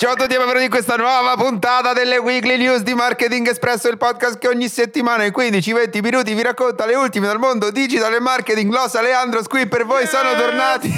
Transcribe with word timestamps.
Ciao 0.00 0.12
a 0.12 0.16
tutti 0.16 0.32
e 0.32 0.38
benvenuti 0.38 0.64
in 0.64 0.70
questa 0.70 0.96
nuova 0.96 1.36
puntata 1.36 1.92
delle 1.92 2.16
Weekly 2.16 2.56
News 2.56 2.80
di 2.80 2.94
Marketing 2.94 3.46
Espresso, 3.46 3.86
il 3.90 3.98
podcast 3.98 4.38
che 4.38 4.48
ogni 4.48 4.66
settimana 4.66 5.24
in 5.24 5.32
15-20 5.36 6.00
minuti 6.00 6.32
vi 6.32 6.40
racconta 6.40 6.86
le 6.86 6.94
ultime 6.94 7.26
dal 7.26 7.38
mondo 7.38 7.70
digital 7.70 8.14
e 8.14 8.18
marketing. 8.18 8.72
Losa 8.72 9.02
Leandro 9.02 9.42
qui 9.42 9.68
per 9.68 9.84
voi 9.84 10.06
sono 10.06 10.34
tornati. 10.34 10.90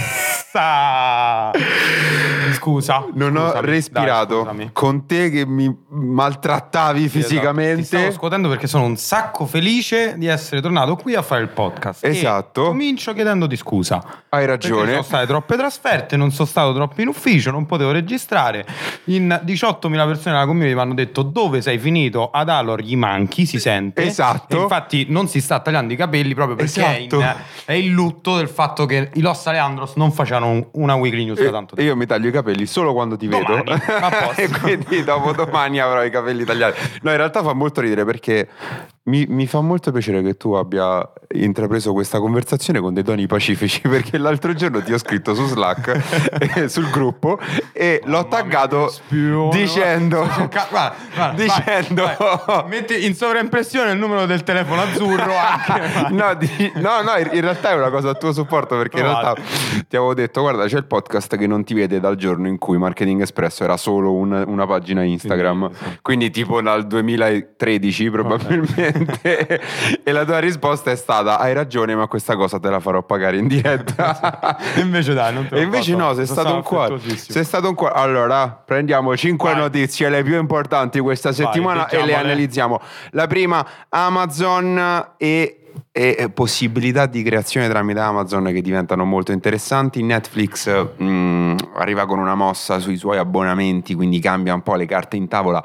Scusa. 2.62 3.04
Non 3.14 3.36
ho 3.36 3.46
scusami. 3.48 3.66
respirato 3.66 4.42
Dai, 4.44 4.70
con 4.72 5.04
te 5.06 5.30
che 5.30 5.44
mi 5.44 5.74
maltrattavi 5.88 7.04
Esatto. 7.04 7.18
Ti 7.18 7.22
stavo 7.22 7.24
fisicamente. 7.26 8.12
scuotendo 8.12 8.48
perché 8.48 8.66
sono 8.68 8.84
un 8.84 8.96
sacco 8.96 9.46
felice 9.46 10.14
di 10.16 10.26
essere 10.26 10.60
tornato 10.60 10.94
qui 10.96 11.14
a 11.16 11.22
fare 11.22 11.42
il 11.42 11.48
podcast. 11.48 12.04
E 12.04 12.10
Esatto. 12.10 12.66
comincio 12.66 13.12
chiedendoti 13.14 13.56
scusa. 13.56 14.02
Hai 14.28 14.46
ragione. 14.46 14.90
sono 14.92 15.02
state 15.02 15.26
troppe 15.26 15.56
trasferte, 15.56 16.16
non 16.16 16.30
sono 16.30 16.46
stato 16.46 16.72
troppo 16.72 17.00
in 17.00 17.08
ufficio, 17.08 17.50
non 17.50 17.66
potevo 17.66 17.90
registrare. 17.90 18.64
In 19.06 19.40
18.000 19.44 20.06
persone 20.06 20.34
della 20.34 20.46
community 20.46 20.74
mi 20.74 20.80
hanno 20.80 20.94
detto 20.94 21.22
dove 21.22 21.60
sei 21.62 21.78
finito, 21.78 22.30
ad 22.30 22.48
Alor 22.48 22.80
gli 22.80 22.96
manchi, 22.96 23.44
si 23.44 23.58
sente. 23.58 24.04
Esatto. 24.04 24.56
E 24.56 24.60
infatti 24.60 25.06
non 25.08 25.26
si 25.28 25.40
sta 25.40 25.58
tagliando 25.60 25.92
i 25.92 25.96
capelli 25.96 26.32
proprio 26.34 26.54
perché 26.56 26.80
è, 26.84 26.98
Esatto. 27.00 27.16
in- 27.20 27.34
è 27.64 27.72
il 27.72 27.88
lutto 27.90 28.36
del 28.36 28.48
fatto 28.48 28.86
che 28.86 29.10
i 29.14 29.20
Los 29.20 29.44
Aleandros 29.46 29.94
non 29.96 30.12
facevano 30.12 30.50
un- 30.50 30.66
una 30.72 30.94
weekly 30.94 31.24
news 31.24 31.42
da 31.42 31.50
tanto 31.50 31.74
E 31.74 31.78
tempo. 31.78 31.90
io 31.92 31.96
mi 31.96 32.06
taglio 32.06 32.28
i 32.28 32.32
capelli 32.32 32.50
solo 32.66 32.92
quando 32.92 33.16
ti 33.16 33.28
Domani, 33.28 33.64
vedo. 33.64 33.72
e 34.36 34.48
quindi 34.48 35.02
dopo 35.04 35.32
domani 35.32 35.80
avrò 35.80 36.04
i 36.04 36.10
capelli 36.10 36.44
tagliati. 36.44 37.00
No, 37.02 37.10
in 37.10 37.16
realtà 37.16 37.42
fa 37.42 37.52
molto 37.52 37.80
ridere 37.80 38.04
perché 38.04 38.48
mi, 39.04 39.26
mi 39.28 39.46
fa 39.48 39.60
molto 39.60 39.90
piacere 39.90 40.22
che 40.22 40.36
tu 40.36 40.52
abbia 40.52 41.06
intrapreso 41.34 41.92
questa 41.92 42.20
conversazione 42.20 42.78
con 42.78 42.94
dei 42.94 43.02
toni 43.02 43.26
pacifici. 43.26 43.80
Perché 43.88 44.16
l'altro 44.18 44.52
giorno 44.54 44.80
ti 44.82 44.92
ho 44.92 44.98
scritto 44.98 45.34
su 45.34 45.46
Slack, 45.46 46.56
eh, 46.56 46.68
sul 46.68 46.88
gruppo, 46.90 47.38
e 47.72 48.00
l'ho 48.04 48.28
taggato 48.28 48.92
dicendo. 49.50 50.28
cerca- 50.32 50.66
guarda, 50.70 50.94
guarda, 51.14 51.42
dicendo. 51.42 52.02
vai, 52.04 52.16
vai. 52.46 52.64
metti 52.68 53.04
in 53.06 53.14
sovraimpressione 53.14 53.90
il 53.92 53.98
numero 53.98 54.26
del 54.26 54.42
telefono 54.44 54.82
azzurro 54.82 55.32
anche. 55.34 56.10
No, 56.22 56.34
di- 56.34 56.72
no, 56.76 57.00
no, 57.02 57.16
in 57.16 57.40
realtà 57.40 57.70
è 57.70 57.74
una 57.74 57.90
cosa 57.90 58.10
a 58.10 58.14
tuo 58.14 58.32
supporto 58.32 58.76
perché 58.76 58.98
in 58.98 59.04
realtà 59.04 59.34
ti 59.88 59.96
avevo 59.96 60.14
detto 60.14 60.42
guarda 60.42 60.66
c'è 60.66 60.76
il 60.76 60.84
podcast 60.84 61.36
che 61.36 61.46
non 61.46 61.64
ti 61.64 61.74
vede 61.74 61.98
dal 62.00 62.16
giorno 62.16 62.46
in 62.48 62.58
cui 62.58 62.76
Marketing 62.78 63.22
Espresso 63.22 63.64
era 63.64 63.76
solo 63.76 64.12
un- 64.12 64.44
una 64.46 64.66
pagina 64.66 65.02
Instagram, 65.02 65.68
Quindi, 65.70 66.00
quindi 66.02 66.30
tipo 66.30 66.60
dal 66.60 66.86
2013 66.86 68.10
probabilmente 68.10 68.91
e 70.04 70.12
la 70.12 70.24
tua 70.24 70.38
risposta 70.38 70.90
è 70.90 70.96
stata 70.96 71.38
hai 71.38 71.52
ragione 71.54 71.94
ma 71.94 72.06
questa 72.06 72.36
cosa 72.36 72.58
te 72.58 72.68
la 72.68 72.80
farò 72.80 73.02
pagare 73.02 73.36
in 73.38 73.48
diretta. 73.48 74.56
E 74.74 74.80
invece 74.82 75.14
dai 75.14 75.32
non 75.34 75.48
te 75.48 75.56
E 75.56 75.62
invece 75.62 75.92
fatto. 75.92 76.04
no, 76.04 76.14
sei 76.14 76.26
stato 76.26 76.54
un 76.54 76.62
cuore. 76.62 76.98
Sei 76.98 77.44
stato 77.44 77.68
un 77.68 77.74
cuore. 77.74 77.94
Allora, 77.94 78.48
prendiamo 78.48 79.16
cinque 79.16 79.52
Vai. 79.52 79.60
notizie, 79.60 80.08
le 80.08 80.22
più 80.22 80.38
importanti 80.38 81.00
questa 81.00 81.32
settimana 81.32 81.88
e 81.88 82.04
le 82.04 82.14
analizziamo. 82.14 82.80
La 83.10 83.26
prima, 83.26 83.66
Amazon 83.88 85.14
e, 85.16 85.58
e 85.90 86.30
possibilità 86.32 87.06
di 87.06 87.22
creazione 87.22 87.68
tramite 87.68 88.00
Amazon 88.00 88.44
che 88.44 88.60
diventano 88.62 89.04
molto 89.04 89.32
interessanti. 89.32 90.02
Netflix 90.02 90.68
mh, 90.96 91.56
arriva 91.76 92.06
con 92.06 92.18
una 92.18 92.34
mossa 92.34 92.78
sui 92.78 92.96
suoi 92.96 93.18
abbonamenti, 93.18 93.94
quindi 93.94 94.18
cambia 94.18 94.54
un 94.54 94.62
po' 94.62 94.74
le 94.74 94.86
carte 94.86 95.16
in 95.16 95.28
tavola. 95.28 95.62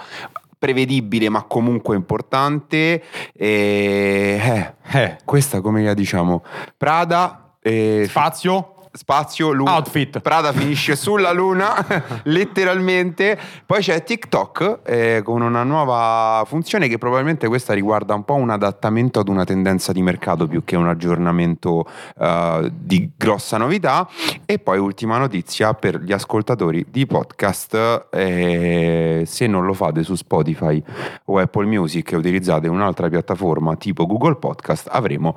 Prevedibile 0.58 1.30
ma 1.30 1.44
comunque 1.44 1.96
importante. 1.96 3.04
E, 3.34 4.40
eh, 4.42 4.74
Eh, 4.92 5.18
questa 5.26 5.62
come 5.62 5.84
la 5.84 5.94
diciamo? 5.94 6.44
Prada. 6.78 7.42
eh, 7.62 8.06
spazio 8.08 8.76
spazio 8.98 9.52
lu- 9.52 9.68
Outfit. 9.68 10.20
Prada 10.20 10.52
finisce 10.52 10.96
sulla 10.96 11.32
luna 11.32 11.86
letteralmente 12.24 13.40
poi 13.66 13.82
c'è 13.82 14.04
TikTok 14.04 14.80
eh, 14.84 15.22
con 15.24 15.42
una 15.42 15.64
nuova 15.64 16.44
funzione 16.46 16.88
che 16.88 16.98
probabilmente 16.98 17.48
questa 17.48 17.74
riguarda 17.74 18.16
un 18.16 18.26
po' 18.26 18.34
un 18.34 18.50
adattamento 18.50 19.20
ad 19.20 19.28
una 19.28 19.44
tendenza 19.44 19.92
di 19.92 20.02
mercato 20.02 20.48
più 20.48 20.64
che 20.64 20.76
un 20.76 20.88
aggiornamento 20.88 21.86
eh, 22.20 22.72
di 22.74 23.12
grossa 23.16 23.58
novità 23.58 24.08
e 24.46 24.60
poi 24.60 24.80
ultima 24.80 25.18
notizia 25.18 25.74
per 25.74 26.02
gli 26.02 26.12
ascoltatori 26.12 26.86
di 26.90 27.06
podcast 27.06 28.08
eh, 28.12 29.24
se 29.26 29.48
non 29.48 29.66
lo 29.66 29.74
fate 29.74 30.04
su 30.04 30.16
Spotify 30.16 30.82
o 31.26 31.38
Apple 31.38 31.66
Music 31.66 32.12
e 32.12 32.16
utilizzate 32.16 32.68
un'altra 32.68 33.10
piattaforma 33.10 33.76
tipo 33.76 34.06
Google 34.08 34.38
Podcast 34.38 34.88
avremo 34.90 35.36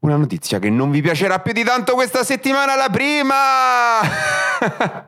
una 0.00 0.16
notizia 0.16 0.58
che 0.58 0.70
non 0.70 0.90
vi 0.90 1.02
piacerà 1.02 1.40
più 1.40 1.52
di 1.52 1.62
tanto 1.62 1.94
questa 1.94 2.24
settimana, 2.24 2.74
la 2.74 2.88
prima! 2.90 4.49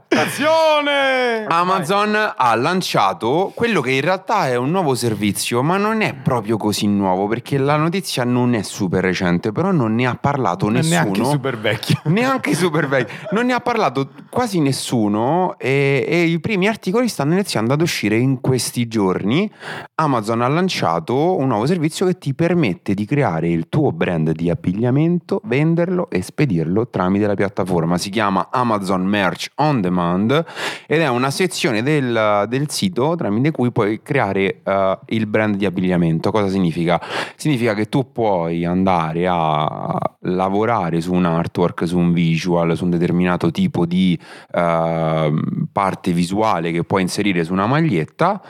Azione 0.09 1.45
Amazon 1.47 2.35
ha 2.37 2.55
lanciato 2.55 3.53
quello 3.55 3.81
che 3.81 3.93
in 3.93 4.01
realtà 4.01 4.49
è 4.49 4.57
un 4.57 4.71
nuovo 4.71 4.95
servizio, 4.95 5.63
ma 5.63 5.77
non 5.77 6.01
è 6.01 6.15
proprio 6.15 6.57
così 6.57 6.87
nuovo 6.87 7.27
perché 7.29 7.59
la 7.59 7.77
notizia 7.77 8.25
non 8.25 8.55
è 8.55 8.63
super 8.63 9.03
recente, 9.03 9.53
però 9.53 9.71
non 9.71 9.95
ne 9.95 10.07
ha 10.07 10.15
parlato 10.15 10.67
Non 10.67 10.75
nessuno. 10.77 11.01
neanche 11.13 11.25
super 11.25 11.59
vecchio 11.59 12.01
Neanche 12.05 12.55
super 12.55 12.89
vecchio, 12.89 13.29
non 13.33 13.47
ne 13.47 13.53
ha 13.53 13.61
parlato 13.61 14.11
quasi 14.31 14.61
nessuno 14.61 15.57
e, 15.59 16.05
e 16.09 16.23
i 16.25 16.41
primi 16.41 16.69
articoli 16.69 17.09
stanno 17.09 17.33
iniziando 17.35 17.73
ad 17.73 17.81
uscire 17.81 18.17
in 18.17 18.41
questi 18.41 18.89
giorni. 18.89 19.51
Amazon 19.97 20.43
ha 20.43 20.49
lanciato 20.49 21.37
un 21.37 21.49
nuovo 21.49 21.67
servizio 21.67 22.07
che 22.07 22.19
ti 22.19 22.35
permette 22.35 22.95
di 22.95 23.05
creare 23.05 23.49
il 23.49 23.69
tuo 23.69 23.93
brand 23.93 24.31
di 24.33 24.51
abbigliamento, 24.51 25.41
venderlo 25.45 26.09
e 26.11 26.23
spedirlo 26.23 26.89
tramite 26.89 27.27
la 27.27 27.35
piattaforma. 27.35 27.99
Si 27.99 28.11
chiama 28.11 28.49
Amazon 28.51 29.05
Merch 29.05 29.42
On 29.57 29.81
Demand 29.81 30.45
ed 30.87 31.01
è 31.01 31.09
una 31.09 31.31
sezione 31.31 31.83
del, 31.83 32.47
del 32.49 32.71
sito 32.71 33.15
tramite 33.17 33.51
cui 33.51 33.73
puoi 33.73 34.01
creare 34.03 34.61
eh, 34.63 34.99
il 35.07 35.27
brand 35.27 35.57
di 35.57 35.67
abbigliamento. 35.67 36.31
Cosa 36.31 36.49
significa? 36.49 37.01
Significa 37.37 37.75
che 37.75 37.89
tu 37.89 38.13
puoi 38.13 38.65
andare 38.65 39.27
a 39.29 39.99
lavorare 40.21 41.01
su 41.01 41.13
un 41.13 41.25
artwork, 41.25 41.87
su 41.87 41.99
un 41.99 42.13
visual, 42.13 42.77
su 42.77 42.85
un 42.85 42.91
determinato 42.91 43.51
tipo 43.51 43.87
di 43.87 44.19
ehm, 44.53 45.69
parte 45.73 46.13
visuale 46.13 46.73
che 46.73 46.85
puoi 46.85 47.03
inserire 47.03 47.45
su 47.45 47.53
una 47.53 47.67
maglietta 47.67 48.41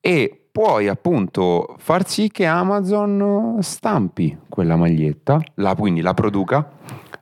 e 0.00 0.40
puoi 0.50 0.88
appunto 0.88 1.76
far 1.78 2.08
sì 2.08 2.30
che 2.30 2.46
Amazon 2.46 3.58
stampi 3.60 4.36
quella 4.48 4.76
maglietta, 4.76 5.40
la, 5.54 5.74
quindi 5.74 6.00
la 6.00 6.14
produca, 6.14 6.68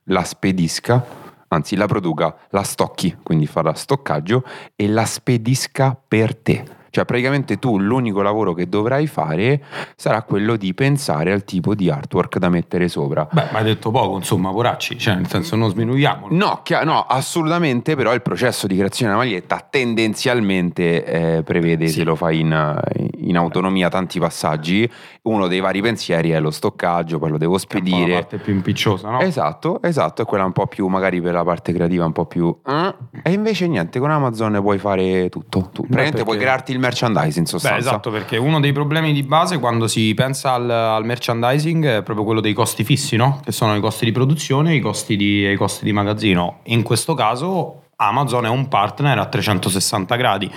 la 0.04 0.24
spedisca, 0.24 1.04
anzi 1.48 1.76
la 1.76 1.86
produca, 1.86 2.36
la 2.50 2.62
stocchi, 2.62 3.16
quindi 3.22 3.46
farà 3.46 3.74
stoccaggio 3.74 4.44
e 4.76 4.88
la 4.88 5.04
spedisca 5.04 6.00
per 6.06 6.36
te. 6.36 6.77
Cioè 6.98 7.06
praticamente 7.06 7.60
tu 7.60 7.78
l'unico 7.78 8.22
lavoro 8.22 8.54
che 8.54 8.68
dovrai 8.68 9.06
fare 9.06 9.62
sarà 9.94 10.22
quello 10.22 10.56
di 10.56 10.74
pensare 10.74 11.30
al 11.32 11.44
tipo 11.44 11.76
di 11.76 11.88
artwork 11.90 12.38
da 12.38 12.48
mettere 12.48 12.88
sopra. 12.88 13.28
beh 13.30 13.44
ma 13.52 13.58
hai 13.58 13.64
detto 13.64 13.92
poco 13.92 14.16
insomma 14.16 14.50
poracci 14.50 14.98
cioè 14.98 15.14
nel 15.14 15.28
senso 15.28 15.54
non 15.54 15.70
sminuiamolo 15.70 16.34
No, 16.34 16.58
chia- 16.64 16.82
no, 16.82 17.02
assolutamente, 17.06 17.94
però 17.94 18.12
il 18.14 18.22
processo 18.22 18.66
di 18.66 18.74
creazione 18.76 19.12
della 19.12 19.22
maglietta 19.24 19.64
tendenzialmente 19.70 21.04
eh, 21.04 21.42
prevede, 21.44 21.86
Sì. 21.86 21.98
se 22.00 22.04
lo 22.04 22.16
fai 22.16 22.40
in, 22.40 22.80
in 23.18 23.36
autonomia, 23.36 23.88
tanti 23.88 24.18
passaggi. 24.18 24.90
Uno 25.22 25.46
dei 25.46 25.60
vari 25.60 25.80
pensieri 25.82 26.30
è 26.30 26.40
lo 26.40 26.50
stoccaggio, 26.50 27.18
poi 27.18 27.30
lo 27.30 27.38
devo 27.38 27.56
Che 27.56 27.64
è 27.66 27.66
la 27.74 27.80
spedire. 27.80 28.12
parte 28.14 28.38
più 28.38 28.52
impicciosa 28.54 29.10
no? 29.10 29.20
Esatto, 29.20 29.80
esatto, 29.82 30.22
è 30.22 30.24
quella 30.24 30.44
un 30.44 30.52
po' 30.52 30.66
più, 30.66 30.86
magari 30.88 31.20
per 31.20 31.34
la 31.34 31.44
parte 31.44 31.72
creativa, 31.72 32.04
un 32.04 32.12
po' 32.12 32.26
più... 32.26 32.56
eh. 32.66 32.94
E 33.22 33.32
invece 33.32 33.68
niente, 33.68 33.98
con 34.00 34.10
Amazon 34.10 34.58
puoi 34.62 34.78
fare 34.78 35.28
tutto. 35.28 35.60
Tu, 35.72 35.82
praticamente 35.82 36.10
perché- 36.10 36.24
puoi 36.24 36.38
crearti 36.38 36.72
il 36.72 36.78
merchandise 36.88 37.38
in 37.38 37.46
sostanza. 37.46 37.76
Beh, 37.76 37.80
esatto, 37.80 38.10
perché 38.10 38.36
uno 38.36 38.60
dei 38.60 38.72
problemi 38.72 39.12
di 39.12 39.22
base 39.22 39.58
quando 39.58 39.86
si 39.86 40.12
pensa 40.14 40.54
al, 40.54 40.68
al 40.68 41.04
merchandising 41.04 41.86
è 41.86 42.02
proprio 42.02 42.24
quello 42.24 42.40
dei 42.40 42.52
costi 42.52 42.84
fissi, 42.84 43.16
no? 43.16 43.40
Che 43.44 43.52
sono 43.52 43.76
i 43.76 43.80
costi 43.80 44.04
di 44.04 44.12
produzione 44.12 44.72
e 44.72 44.76
i 44.76 44.80
costi 44.80 45.16
di, 45.16 45.46
e 45.46 45.52
i 45.52 45.56
costi 45.56 45.84
di 45.84 45.92
magazzino. 45.92 46.60
In 46.64 46.82
questo 46.82 47.14
caso 47.14 47.82
Amazon 47.96 48.46
è 48.46 48.48
un 48.48 48.68
partner 48.68 49.18
a 49.18 49.26
360 49.26 50.16
gradi. 50.16 50.50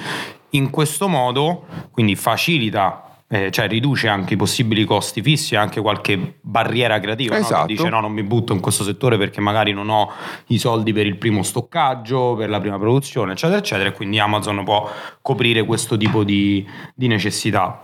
In 0.52 0.70
questo 0.70 1.08
modo, 1.08 1.66
quindi 1.92 2.16
facilita 2.16 3.11
eh, 3.34 3.50
cioè 3.50 3.70
riduce 3.70 4.10
anche 4.10 4.34
i 4.34 4.38
possibili 4.38 4.84
costi 4.84 5.22
fissi 5.22 5.54
e 5.54 5.58
anche 5.58 5.80
qualche 5.80 6.40
barriera 6.42 7.00
creativa. 7.00 7.36
no? 7.36 7.42
Esatto. 7.42 7.66
Che 7.66 7.74
dice 7.76 7.88
no, 7.88 8.02
non 8.02 8.12
mi 8.12 8.24
butto 8.24 8.52
in 8.52 8.60
questo 8.60 8.84
settore 8.84 9.18
perché 9.18 9.40
magari 9.40 9.72
non 9.72 9.88
ho 9.88 10.12
i 10.48 10.60
soldi 10.60 10.92
per 10.92 11.06
il 11.06 11.16
primo 11.16 11.42
stoccaggio, 11.42 12.36
per 12.36 12.50
la 12.50 12.60
prima 12.60 12.78
produzione, 12.78 13.32
eccetera, 13.32 13.60
eccetera. 13.60 13.88
E 13.88 13.94
quindi 13.94 14.20
Amazon 14.20 14.62
può 14.66 14.92
coprire 15.22 15.64
questo 15.64 15.96
tipo 15.96 16.26
di, 16.26 16.68
di 16.94 17.08
necessità. 17.08 17.82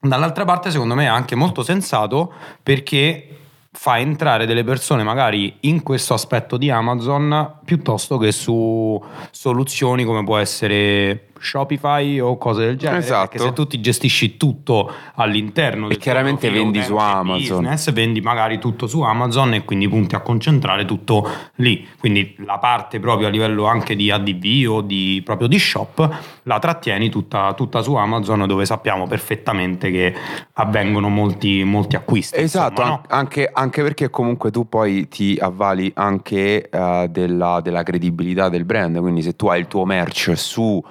Dall'altra 0.00 0.46
parte, 0.46 0.70
secondo 0.70 0.94
me, 0.94 1.04
è 1.04 1.08
anche 1.08 1.34
molto 1.34 1.62
sensato 1.62 2.32
perché 2.62 3.36
fa 3.72 3.98
entrare 3.98 4.46
delle 4.46 4.64
persone 4.64 5.02
magari 5.02 5.58
in 5.60 5.82
questo 5.82 6.14
aspetto 6.14 6.56
di 6.56 6.70
Amazon 6.70 7.58
piuttosto 7.64 8.16
che 8.16 8.32
su 8.32 9.00
soluzioni 9.30 10.04
come 10.04 10.24
può 10.24 10.38
essere 10.38 11.29
Shopify 11.40 12.20
o 12.20 12.36
cose 12.36 12.66
del 12.66 12.76
genere. 12.76 12.98
Esatto. 12.98 13.28
Perché 13.30 13.38
se 13.38 13.52
tu 13.52 13.66
ti 13.66 13.80
gestisci 13.80 14.36
tutto 14.36 14.92
all'interno 15.14 15.88
tuo 15.88 15.96
chiaramente 15.96 16.50
vendi 16.50 16.82
su 16.82 16.96
Amazon. 16.96 17.36
business, 17.36 17.92
vendi 17.92 18.20
magari 18.20 18.58
tutto 18.58 18.86
su 18.86 19.00
Amazon 19.00 19.54
e 19.54 19.64
quindi 19.64 19.88
punti 19.88 20.14
a 20.14 20.20
concentrare 20.20 20.84
tutto 20.84 21.28
lì. 21.56 21.86
Quindi 21.98 22.36
la 22.44 22.58
parte 22.58 23.00
proprio 23.00 23.28
a 23.28 23.30
livello 23.30 23.64
anche 23.64 23.96
di 23.96 24.10
ADV 24.10 24.70
o 24.70 24.80
di, 24.82 25.22
proprio 25.24 25.48
di 25.48 25.58
shop 25.58 26.18
la 26.44 26.58
trattieni 26.58 27.08
tutta, 27.08 27.54
tutta 27.54 27.80
su 27.82 27.94
Amazon 27.94 28.46
dove 28.46 28.64
sappiamo 28.64 29.06
perfettamente 29.06 29.90
che 29.90 30.14
avvengono 30.54 31.08
molti, 31.08 31.64
molti 31.64 31.96
acquisti. 31.96 32.38
Esatto, 32.38 32.80
insomma, 32.80 32.88
no? 32.88 33.02
an- 33.08 33.18
anche, 33.18 33.50
anche 33.52 33.82
perché 33.82 34.10
comunque 34.10 34.50
tu 34.50 34.68
poi 34.68 35.08
ti 35.08 35.38
avvali 35.40 35.90
anche 35.94 36.68
eh, 36.68 37.06
della, 37.10 37.60
della 37.62 37.82
credibilità 37.82 38.48
del 38.48 38.64
brand, 38.64 38.98
quindi 38.98 39.22
se 39.22 39.36
tu 39.36 39.46
hai 39.48 39.60
il 39.60 39.66
tuo 39.66 39.84
merch 39.84 40.32
su, 40.36 40.82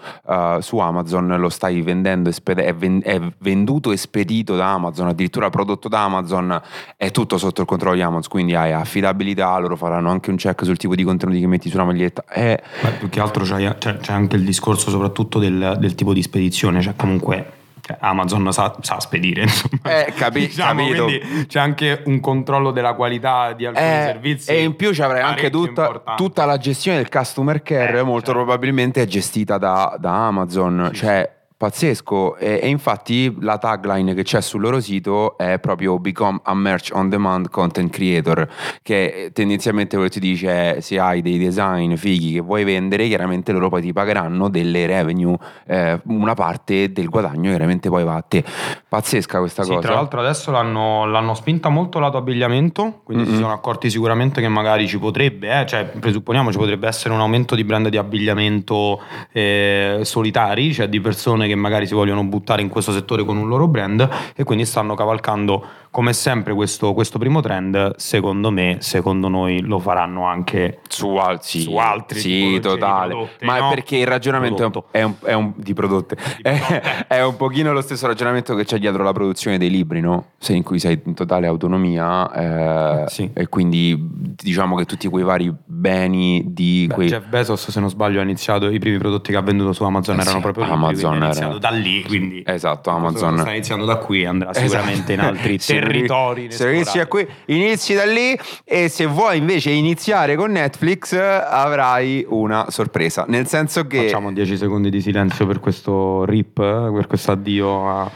su 0.62 0.78
Amazon 0.78 1.28
lo 1.38 1.50
stai 1.50 1.82
vendendo, 1.82 2.30
e 2.30 2.32
sped- 2.32 2.60
è, 2.60 2.76
è 2.76 3.22
venduto 3.40 3.92
e 3.92 3.98
spedito 3.98 4.56
da 4.56 4.74
Amazon, 4.74 5.08
addirittura 5.08 5.50
prodotto 5.50 5.88
da 5.88 6.04
Amazon, 6.04 6.62
è 6.96 7.12
tutto 7.12 7.38
sotto 7.38 7.62
il 7.62 7.68
controllo 7.68 7.96
di 7.96 8.02
Amazon, 8.02 8.30
quindi 8.30 8.56
hai 8.56 8.74
affidabilità, 8.74 9.58
loro 9.58 9.76
faranno 9.76 10.10
anche 10.10 10.30
un 10.30 10.36
check 10.38 10.64
sul 10.64 10.78
tipo 10.78 10.96
di 10.96 11.04
contenuti 11.04 11.40
che 11.40 11.48
metti 11.48 11.70
sulla 11.70 11.86
maglietta. 11.86 12.24
È, 12.26 12.62
Beh, 12.82 12.92
più 12.92 13.10
che 13.10 13.20
altro 13.20 13.44
c'è, 13.44 13.78
c'è 13.78 14.14
anche 14.14 14.36
il 14.36 14.44
discorso 14.44 14.90
soprattutto 14.90 15.40
del, 15.40 15.78
del 15.80 15.96
tipo 15.96 16.14
di 16.14 16.22
spedizione, 16.22 16.82
cioè 16.82 16.96
comunque 16.96 17.58
cioè, 17.90 17.98
Amazon 18.02 18.54
sa, 18.54 18.76
sa 18.82 19.00
spedire, 19.00 19.42
insomma. 19.50 20.06
Eh, 20.06 20.14
capi- 20.14 20.42
Diciamo, 20.42 20.82
capito. 20.86 21.04
quindi 21.06 21.46
c'è 21.48 21.60
anche 21.60 22.04
un 22.06 22.20
controllo 22.20 22.70
della 22.72 22.94
qualità 22.94 23.54
di 23.54 23.66
alcuni 23.66 23.86
Eh, 23.88 24.02
servizi. 24.06 24.52
e 24.52 24.62
in 24.62 24.76
più 24.76 24.94
ci 24.94 25.02
avrai 25.02 25.22
anche 25.22 25.50
tutta, 25.50 26.04
tutta 26.16 26.46
la 26.46 26.58
gestione 26.58 26.98
del 26.98 27.10
customer 27.10 27.64
care, 27.64 27.98
Eh, 28.00 28.04
molto 28.04 28.28
certo. 28.28 28.44
probabilmente 28.44 29.02
è 29.02 29.06
gestita 29.06 29.58
da, 29.58 29.96
da 30.00 30.28
Amazon, 30.28 30.90
Sì, 30.94 31.00
cioè 31.00 31.38
pazzesco. 31.60 32.38
E, 32.38 32.62
e 32.64 32.68
infatti 32.70 33.36
la 33.42 33.58
tagline 33.58 34.14
che 34.14 34.24
c'è 34.24 34.40
sul 34.40 34.62
loro 34.62 34.80
sito 34.80 35.38
è 35.38 35.60
proprio 35.60 36.00
Become 36.00 36.40
a 36.44 36.56
Merch 36.56 36.92
on 36.94 37.10
Demand 37.10 37.50
Content 37.50 37.92
Creator, 37.92 38.48
che 38.82 39.32
tendenzialmente 39.34 39.98
quello 39.98 40.10
che 40.10 40.20
ti 40.22 40.26
dice 40.26 40.76
è 40.78 40.80
se 40.80 40.98
hai 40.98 41.22
dei 41.22 41.38
design 41.38 41.96
fighi 41.96 42.32
che 42.32 42.40
vuoi 42.40 42.64
vendere, 42.64 43.08
chiaramente 43.08 43.52
loro 43.52 43.68
poi 43.68 43.82
ti 43.82 43.92
pagheranno 43.92 44.48
delle 44.48 44.86
revenue, 44.86 45.36
eh, 45.68 46.00
una 46.06 46.34
parte 46.34 46.94
del 46.94 47.10
guadagno 47.10 47.50
chiaramente 47.50 47.90
poi 47.90 48.06
va 48.06 48.16
a 48.16 48.22
te. 48.22 48.42
Pazzesca 48.88 49.40
questa 49.40 49.64
Sì, 49.64 49.70
cosa. 49.72 49.82
tra 49.82 49.96
l'altro 49.96 50.22
adesso 50.22 50.52
l'hanno, 50.52 51.06
l'hanno 51.06 51.34
spinta 51.34 51.68
molto 51.68 52.00
lato 52.00 52.16
abbigliamento, 52.16 53.02
quindi 53.04 53.26
si 53.26 53.32
Mm-mm. 53.32 53.42
sono 53.42 53.52
accorti 53.52 53.90
sicuramente 53.90 54.40
che 54.40 54.48
magari 54.48 54.88
ci 54.88 54.98
potrebbe, 54.98 55.60
eh, 55.60 55.66
cioè 55.66 55.84
presupponiamo 55.84 56.54
ci 56.54 56.58
potrebbe 56.58 56.88
essere 56.88 57.14
un 57.14 57.20
aumento 57.20 57.54
di 57.54 57.66
brand 57.66 57.90
di 57.90 57.98
abbigliamento 57.98 59.02
eh, 59.34 60.00
solitari, 60.04 60.74
cioè 60.74 60.88
di 60.88 61.02
persone 61.02 61.48
che 61.50 61.56
magari 61.56 61.86
si 61.88 61.94
vogliono 61.94 62.24
buttare 62.24 62.62
in 62.62 62.70
questo 62.70 62.92
settore 62.92 63.24
con 63.26 63.38
un 63.38 63.48
loro 63.48 63.68
brand 63.68 64.08
e 64.36 64.44
quindi 64.44 64.66
stanno 64.66 64.96
cavalcando 64.96 65.64
come 65.92 66.14
sempre 66.14 66.54
questo, 66.54 66.94
questo 66.94 67.18
primo 67.18 67.42
trend, 67.42 67.96
secondo 67.96 68.52
me, 68.52 68.78
secondo 68.80 69.28
noi 69.28 69.62
lo 69.62 69.80
faranno 69.80 70.26
anche 70.26 70.80
Su, 70.88 71.16
al- 71.16 71.44
sì, 71.44 71.62
Su 71.62 71.76
altri 71.78 72.20
sì, 72.20 72.30
di 72.30 72.60
totale. 72.60 73.14
prodotte, 73.14 73.46
Ma 73.46 73.58
è 73.58 73.60
no? 73.62 73.70
perché 73.70 73.98
il 73.98 74.06
ragionamento 74.06 74.62
è 74.62 74.66
un, 74.66 74.82
è 74.92 75.02
un- 75.04 75.14
è 75.24 75.34
un- 75.34 75.54
di 75.56 75.74
prodotte. 75.74 76.16
È, 76.42 76.58
prodotte. 76.60 77.06
è 77.08 77.24
un 77.24 77.36
pochino 77.38 77.74
lo 77.74 77.82
stesso 77.82 78.06
ragionamento 78.06 78.54
che 78.54 78.66
c'è 78.66 78.78
dietro 78.78 79.02
la 79.04 79.12
produzione 79.14 79.58
dei 79.58 79.72
libri, 79.72 80.00
no? 80.00 80.26
Se 80.38 80.54
in 80.54 80.62
cui 80.62 80.78
sei 80.78 81.02
in 81.04 81.16
totale 81.16 81.48
autonomia 81.48 83.04
eh, 83.06 83.10
sì. 83.10 83.32
e 83.34 83.48
quindi 83.48 83.98
diciamo 84.00 84.76
che 84.76 84.86
tutti 84.86 85.08
quei 85.08 85.24
vari 85.24 85.52
beni 85.66 86.44
di 86.48 86.86
Beh, 86.88 86.94
quei 86.94 87.08
Jeff 87.08 87.26
Bezos, 87.28 87.70
se 87.70 87.80
non 87.80 87.90
sbaglio, 87.90 88.20
ha 88.20 88.24
iniziato 88.24 88.70
i 88.70 88.78
primi 88.78 88.98
prodotti 89.00 89.32
che 89.32 89.38
ha 89.38 89.42
venduto 89.42 89.74
su 89.74 89.84
Amazon 89.84 90.18
Eh 90.18 90.22
erano 90.22 90.36
sì, 90.38 90.42
proprio 90.44 90.64
Amazon 90.66 91.16
era- 91.16 91.34
iniziato 91.46 91.58
da 91.58 91.70
lì, 91.70 92.04
quindi 92.04 92.44
Esatto, 92.46 92.90
Amazon. 92.90 93.40
sta 93.40 93.50
iniziando 93.52 93.86
da 93.86 93.96
qui, 93.98 94.26
andrà 94.26 94.52
Esatto. 94.52 94.68
sicuramente 94.68 95.14
in 95.14 95.20
altri 95.20 95.58
territori. 95.60 96.52
Se 96.52 96.70
inizi 96.72 96.98
da 96.98 97.08
qui, 97.08 97.28
inizi 97.46 97.94
da 97.94 98.06
lì 98.06 98.38
e 98.64 98.90
se 98.90 99.06
vuoi 99.06 99.38
invece 99.38 99.72
iniziare 99.72 100.36
con 100.36 100.52
Netflix 100.52 101.14
avrai 101.16 102.26
una 102.30 102.66
sorpresa. 102.70 103.26
Nel 103.28 103.48
senso 103.48 103.86
che 103.88 104.04
Facciamo 104.04 104.32
10 104.32 104.58
secondi 104.58 104.90
di 104.90 105.02
silenzio 105.02 105.46
per 105.46 105.60
questo 105.60 106.26
rip, 106.26 106.54
per 106.62 107.08
questo 107.08 107.32
addio 107.32 107.90
a... 107.90 108.12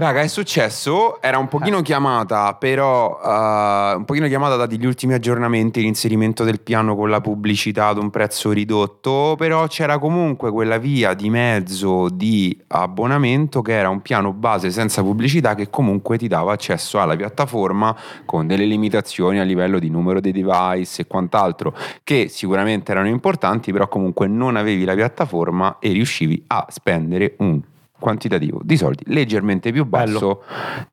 Raga, 0.00 0.22
è 0.22 0.28
successo, 0.28 1.20
era 1.20 1.36
un 1.36 1.46
pochino 1.48 1.82
chiamata, 1.82 2.54
però 2.54 3.20
eh, 3.22 3.96
un 3.96 4.04
pochino 4.06 4.28
chiamata 4.28 4.56
dati 4.56 4.78
gli 4.78 4.86
ultimi 4.86 5.12
aggiornamenti, 5.12 5.82
l'inserimento 5.82 6.42
del 6.42 6.62
piano 6.62 6.96
con 6.96 7.10
la 7.10 7.20
pubblicità 7.20 7.88
ad 7.88 7.98
un 7.98 8.08
prezzo 8.08 8.50
ridotto, 8.50 9.34
però 9.36 9.66
c'era 9.66 9.98
comunque 9.98 10.52
quella 10.52 10.78
via 10.78 11.12
di 11.12 11.28
mezzo 11.28 12.08
di 12.08 12.58
abbonamento 12.68 13.60
che 13.60 13.74
era 13.74 13.90
un 13.90 14.00
piano 14.00 14.32
base 14.32 14.70
senza 14.70 15.02
pubblicità 15.02 15.54
che 15.54 15.68
comunque 15.68 16.16
ti 16.16 16.28
dava 16.28 16.54
accesso 16.54 16.98
alla 16.98 17.14
piattaforma 17.14 17.94
con 18.24 18.46
delle 18.46 18.64
limitazioni 18.64 19.38
a 19.38 19.42
livello 19.42 19.78
di 19.78 19.90
numero 19.90 20.18
dei 20.20 20.32
device 20.32 21.02
e 21.02 21.06
quant'altro, 21.06 21.76
che 22.04 22.28
sicuramente 22.28 22.90
erano 22.90 23.08
importanti, 23.08 23.70
però 23.70 23.86
comunque 23.86 24.28
non 24.28 24.56
avevi 24.56 24.84
la 24.84 24.94
piattaforma 24.94 25.76
e 25.78 25.92
riuscivi 25.92 26.42
a 26.46 26.64
spendere 26.70 27.34
un 27.40 27.60
quantitativo. 28.00 28.60
Di 28.64 28.76
soldi 28.76 29.04
leggermente 29.06 29.70
più 29.70 29.84
basso, 29.84 30.42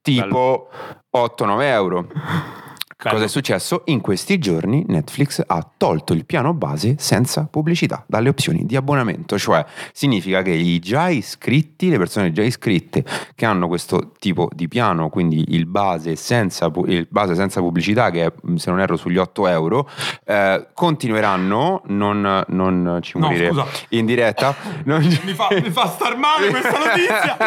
tipo 0.02 0.70
8-9 1.16 1.62
euro. 1.64 2.08
Cosa 3.00 3.26
è 3.26 3.28
successo? 3.28 3.84
In 3.86 4.02
questi 4.02 4.40
giorni 4.40 4.84
Netflix 4.88 5.44
ha 5.46 5.70
tolto 5.78 6.14
il 6.14 6.26
piano 6.26 6.56
base 6.56 6.96
senza 6.98 7.48
pubblicità 7.50 8.04
dalle 8.08 8.28
opzioni 8.30 8.66
di 8.66 8.76
abbonamento, 8.76 9.38
cioè 9.38 9.64
significa 9.94 10.42
che 10.42 10.50
i 10.50 10.80
già 10.80 11.08
iscritti, 11.10 11.90
le 11.90 12.00
persone 12.00 12.32
già 12.32 12.42
iscritte 12.42 13.06
che 13.36 13.46
hanno 13.46 13.68
questo 13.68 14.14
tipo 14.18 14.50
di 14.52 14.68
piano, 14.68 15.10
quindi 15.10 15.46
il 15.50 15.68
base 15.68 16.16
senza, 16.16 16.72
il 16.88 17.06
base 17.08 17.36
senza 17.36 17.60
pubblicità, 17.60 18.10
che 18.10 18.26
è 18.26 18.34
se 18.56 18.72
non 18.72 18.80
erro 18.80 18.96
sugli 18.96 19.18
8 19.18 19.48
euro, 19.48 19.88
eh, 20.26 20.68
continueranno, 20.74 21.84
non, 21.86 22.44
non 22.48 23.00
ci 23.04 23.20
No, 23.20 23.28
morire 23.28 23.50
scusa. 23.50 23.66
in 23.90 24.08
diretta. 24.08 24.56
non- 24.86 25.04
Mi 25.24 25.34
fa, 25.34 25.50
mi 25.52 25.70
fa 25.70 25.86
star 25.88 26.18
male 26.18 26.50
questa 26.50 26.78
notizia! 26.80 27.38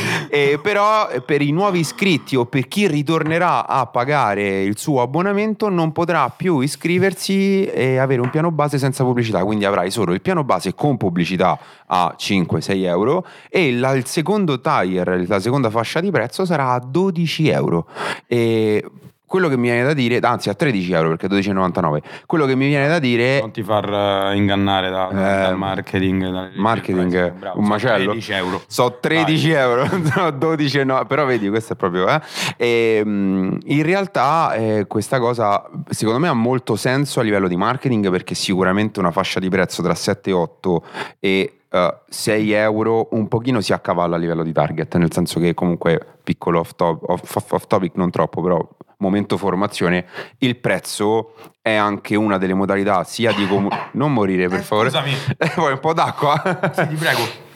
Eh, 0.32 0.60
però 0.62 1.08
per 1.26 1.42
i 1.42 1.50
nuovi 1.50 1.80
iscritti 1.80 2.36
o 2.36 2.46
per 2.46 2.68
chi 2.68 2.86
ritornerà 2.86 3.66
a 3.66 3.86
pagare 3.86 4.62
il 4.62 4.69
suo 4.78 5.02
abbonamento 5.02 5.68
non 5.68 5.92
potrà 5.92 6.28
più 6.28 6.60
iscriversi 6.60 7.64
e 7.66 7.98
avere 7.98 8.20
un 8.20 8.30
piano 8.30 8.50
base 8.50 8.78
senza 8.78 9.04
pubblicità, 9.04 9.44
quindi 9.44 9.64
avrai 9.64 9.90
solo 9.90 10.12
il 10.12 10.20
piano 10.20 10.44
base 10.44 10.74
con 10.74 10.96
pubblicità 10.96 11.58
a 11.86 12.14
5-6 12.16 12.84
euro 12.84 13.24
e 13.48 13.72
la- 13.72 13.92
il 13.94 14.06
secondo 14.06 14.60
tier, 14.60 15.24
la 15.26 15.40
seconda 15.40 15.70
fascia 15.70 16.00
di 16.00 16.10
prezzo 16.10 16.44
sarà 16.44 16.72
a 16.72 16.78
12 16.80 17.48
euro. 17.48 17.86
E 18.26 18.84
quello 19.30 19.46
che 19.48 19.56
mi 19.56 19.68
viene 19.68 19.84
da 19.84 19.92
dire, 19.94 20.18
anzi 20.18 20.48
a 20.48 20.54
13 20.54 20.90
euro 20.92 21.10
perché 21.10 21.28
12,99, 21.28 22.02
quello 22.26 22.46
che 22.46 22.56
mi 22.56 22.66
viene 22.66 22.88
da 22.88 22.98
dire 22.98 23.38
Non 23.38 23.52
ti 23.52 23.62
far 23.62 23.88
eh, 24.32 24.34
ingannare 24.36 24.90
da, 24.90 25.08
dal 25.12 25.52
Eh, 25.52 25.54
marketing. 25.54 26.22
dalle- 26.24 26.50
marketing 26.56 27.32
Bravo, 27.34 27.58
un 27.60 27.64
sono 27.64 27.74
macello 27.76 28.10
13 28.10 28.32
euro. 28.32 28.62
so 28.66 28.98
13 29.00 29.50
euro 29.52 29.86
no 30.16 30.30
12 30.32 30.84
no 30.84 31.04
però 31.06 31.24
vedi 31.26 31.48
questo 31.48 31.74
è 31.74 31.76
proprio 31.76 32.08
eh. 32.08 32.20
E, 32.56 33.02
mm, 33.04 33.52
in 33.66 33.82
realtà 33.84 34.52
eh, 34.54 34.86
questa 34.88 35.20
cosa 35.20 35.64
secondo 35.90 36.18
me 36.18 36.26
ha 36.26 36.32
molto 36.32 36.74
senso 36.74 37.20
a 37.20 37.22
livello 37.22 37.46
di 37.46 37.56
marketing 37.56 38.10
perché 38.10 38.34
sicuramente 38.34 38.98
una 38.98 39.12
fascia 39.12 39.38
di 39.38 39.48
prezzo 39.48 39.80
tra 39.80 39.94
7 39.94 40.30
e 40.30 40.32
8 40.32 40.84
e 41.20 41.54
eh, 41.70 41.94
6 42.08 42.50
euro 42.50 43.06
un 43.12 43.28
pochino 43.28 43.60
si 43.60 43.72
accavalla 43.72 44.16
a 44.16 44.18
livello 44.18 44.42
di 44.42 44.52
target 44.52 44.96
nel 44.96 45.12
senso 45.12 45.38
che 45.38 45.54
comunque 45.54 46.04
piccolo 46.24 46.58
off, 46.58 46.72
top- 46.74 47.08
off- 47.08 47.36
off- 47.36 47.52
off 47.52 47.66
topic 47.68 47.92
non 47.94 48.10
troppo 48.10 48.42
però 48.42 48.68
momento 49.00 49.36
formazione 49.36 50.06
il 50.38 50.56
prezzo 50.56 51.34
è 51.60 51.74
anche 51.74 52.14
una 52.16 52.38
delle 52.38 52.54
modalità 52.54 53.04
sia 53.04 53.32
di 53.32 53.46
comu- 53.46 53.72
non 53.92 54.12
morire 54.12 54.48
per 54.48 54.60
Eh, 54.60 54.62
favore 54.62 54.88
scusami. 54.90 55.12
vuoi 55.56 55.72
un 55.72 55.80
po' 55.80 55.92
d'acqua? 55.92 56.40
Sì, 56.74 56.88
ti 56.88 56.94
prego. 56.94 57.48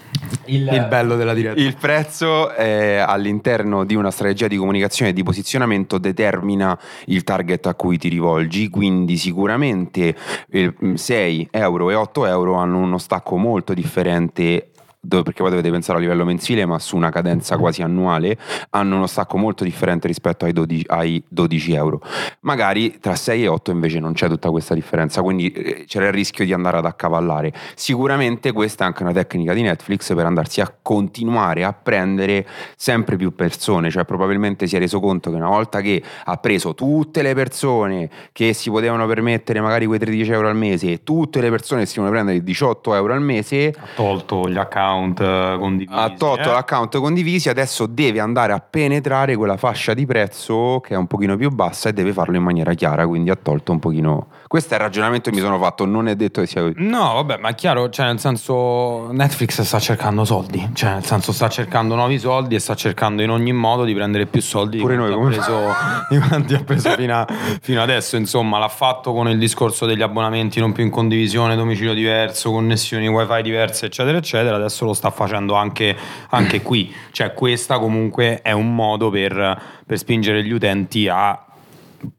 Il, 0.46 0.86
bello 0.88 1.16
della 1.16 1.34
diretta. 1.34 1.60
Il 1.60 1.76
prezzo 1.76 2.54
eh, 2.54 2.96
all'interno 2.98 3.84
di 3.84 3.94
una 3.94 4.10
strategia 4.10 4.46
di 4.46 4.56
comunicazione 4.56 5.10
e 5.10 5.14
di 5.14 5.22
posizionamento 5.22 5.98
determina 5.98 6.78
il 7.06 7.24
target 7.24 7.66
a 7.66 7.74
cui 7.74 7.98
ti 7.98 8.08
rivolgi, 8.08 8.68
quindi 8.68 9.16
sicuramente 9.16 10.14
eh, 10.50 10.72
6 10.94 11.48
euro 11.50 11.90
e 11.90 11.94
8 11.94 12.26
euro 12.26 12.54
hanno 12.54 12.78
uno 12.78 12.98
stacco 12.98 13.36
molto 13.36 13.74
differente 13.74 14.70
dove, 15.04 15.22
perché 15.22 15.42
poi 15.42 15.50
dovete 15.50 15.70
pensare 15.70 15.98
a 15.98 16.00
livello 16.00 16.24
mensile, 16.24 16.64
ma 16.66 16.78
su 16.78 16.96
una 16.96 17.10
cadenza 17.10 17.56
quasi 17.56 17.82
annuale, 17.82 18.36
hanno 18.70 18.96
uno 18.96 19.06
stacco 19.06 19.36
molto 19.36 19.64
differente 19.64 20.06
rispetto 20.06 20.44
ai 20.44 20.52
12, 20.52 20.84
ai 20.88 21.22
12 21.28 21.74
euro. 21.74 22.00
Magari 22.40 22.98
tra 22.98 23.14
6 23.14 23.44
e 23.44 23.48
8 23.48 23.70
invece 23.70 24.00
non 24.00 24.12
c'è 24.12 24.28
tutta 24.28 24.50
questa 24.50 24.74
differenza, 24.74 25.22
quindi 25.22 25.50
eh, 25.52 25.84
c'era 25.86 26.06
il 26.06 26.12
rischio 26.12 26.44
di 26.44 26.52
andare 26.52 26.78
ad 26.78 26.86
accavallare. 26.86 27.52
Sicuramente 27.74 28.52
questa 28.52 28.84
è 28.84 28.86
anche 28.86 29.02
una 29.02 29.12
tecnica 29.12 29.52
di 29.52 29.62
Netflix 29.62 30.14
per 30.14 30.26
andarsi 30.26 30.60
a 30.60 30.74
continuare 30.82 31.64
a 31.64 31.72
prendere 31.72 32.46
sempre 32.76 33.16
più 33.16 33.34
persone, 33.34 33.90
cioè 33.90 34.04
probabilmente 34.04 34.66
si 34.66 34.76
è 34.76 34.78
reso 34.78 35.00
conto 35.00 35.30
che 35.30 35.36
una 35.36 35.48
volta 35.48 35.80
che 35.80 36.02
ha 36.24 36.36
preso 36.36 36.74
tutte 36.74 37.22
le 37.22 37.34
persone 37.34 38.10
che 38.32 38.52
si 38.52 38.70
potevano 38.70 39.06
permettere 39.06 39.60
magari 39.60 39.86
quei 39.86 39.98
13 39.98 40.32
euro 40.32 40.48
al 40.48 40.56
mese 40.56 41.02
tutte 41.02 41.40
le 41.40 41.50
persone 41.50 41.82
che 41.82 41.86
si 41.86 41.94
potevano 41.94 42.22
prendere 42.22 42.44
18 42.44 42.94
euro 42.94 43.12
al 43.12 43.22
mese, 43.22 43.68
Ha 43.76 43.86
tolto 43.94 44.48
gli 44.48 44.56
account 44.56 44.93
eh, 45.18 45.56
condivisi. 45.58 45.98
ha 45.98 46.10
tolto 46.10 46.50
eh. 46.50 46.52
l'account 46.52 46.98
condivisi, 46.98 47.48
adesso 47.48 47.86
deve 47.86 48.20
andare 48.20 48.52
a 48.52 48.60
penetrare 48.60 49.36
quella 49.36 49.56
fascia 49.56 49.94
di 49.94 50.06
prezzo 50.06 50.80
che 50.84 50.94
è 50.94 50.96
un 50.96 51.06
pochino 51.06 51.36
più 51.36 51.50
bassa 51.50 51.88
e 51.88 51.92
deve 51.92 52.12
farlo 52.12 52.36
in 52.36 52.42
maniera 52.42 52.74
chiara, 52.74 53.06
quindi 53.06 53.30
ha 53.30 53.36
tolto 53.36 53.72
un 53.72 53.78
pochino... 53.78 54.28
Questo 54.46 54.74
è 54.74 54.76
il 54.76 54.82
ragionamento 54.82 55.30
che 55.30 55.36
mi 55.36 55.42
sono 55.42 55.58
fatto, 55.58 55.84
non 55.84 56.08
è 56.08 56.14
detto 56.14 56.40
che 56.40 56.46
sia 56.46 56.62
così. 56.62 56.74
No, 56.78 57.14
vabbè, 57.14 57.38
ma 57.38 57.48
è 57.48 57.54
chiaro, 57.54 57.88
cioè 57.88 58.06
nel 58.06 58.20
senso 58.20 59.10
Netflix 59.10 59.62
sta 59.62 59.78
cercando 59.78 60.24
soldi, 60.24 60.70
cioè 60.74 60.92
nel 60.92 61.04
senso 61.04 61.32
sta 61.32 61.48
cercando 61.48 61.94
nuovi 61.94 62.18
soldi 62.18 62.54
e 62.54 62.60
sta 62.60 62.74
cercando 62.74 63.22
in 63.22 63.30
ogni 63.30 63.52
modo 63.52 63.84
di 63.84 63.94
prendere 63.94 64.26
più 64.26 64.40
soldi 64.40 64.78
Pure 64.78 64.94
di 64.94 65.00
noi, 65.00 65.12
quanti 65.12 65.38
come- 65.38 65.66
ha 65.66 66.06
preso, 66.06 66.06
di 66.10 66.28
quanti 66.28 66.54
ha 66.54 66.62
preso 66.62 66.90
fino, 66.90 67.14
a- 67.14 67.26
fino 67.60 67.82
adesso, 67.82 68.16
insomma, 68.16 68.58
l'ha 68.58 68.68
fatto 68.68 69.12
con 69.12 69.28
il 69.28 69.38
discorso 69.38 69.86
degli 69.86 70.02
abbonamenti 70.02 70.60
non 70.60 70.72
più 70.72 70.84
in 70.84 70.90
condivisione, 70.90 71.56
domicilio 71.56 71.94
diverso, 71.94 72.50
connessioni 72.50 73.08
wifi 73.08 73.42
diverse, 73.42 73.86
eccetera, 73.86 74.18
eccetera, 74.18 74.56
adesso 74.56 74.83
lo 74.84 74.94
sta 74.94 75.10
facendo 75.10 75.54
anche, 75.54 75.96
anche 76.30 76.62
qui, 76.62 76.92
cioè 77.12 77.32
questa 77.34 77.78
comunque 77.78 78.40
è 78.42 78.52
un 78.52 78.74
modo 78.74 79.10
per, 79.10 79.62
per 79.86 79.98
spingere 79.98 80.44
gli 80.44 80.52
utenti 80.52 81.08
a 81.08 81.44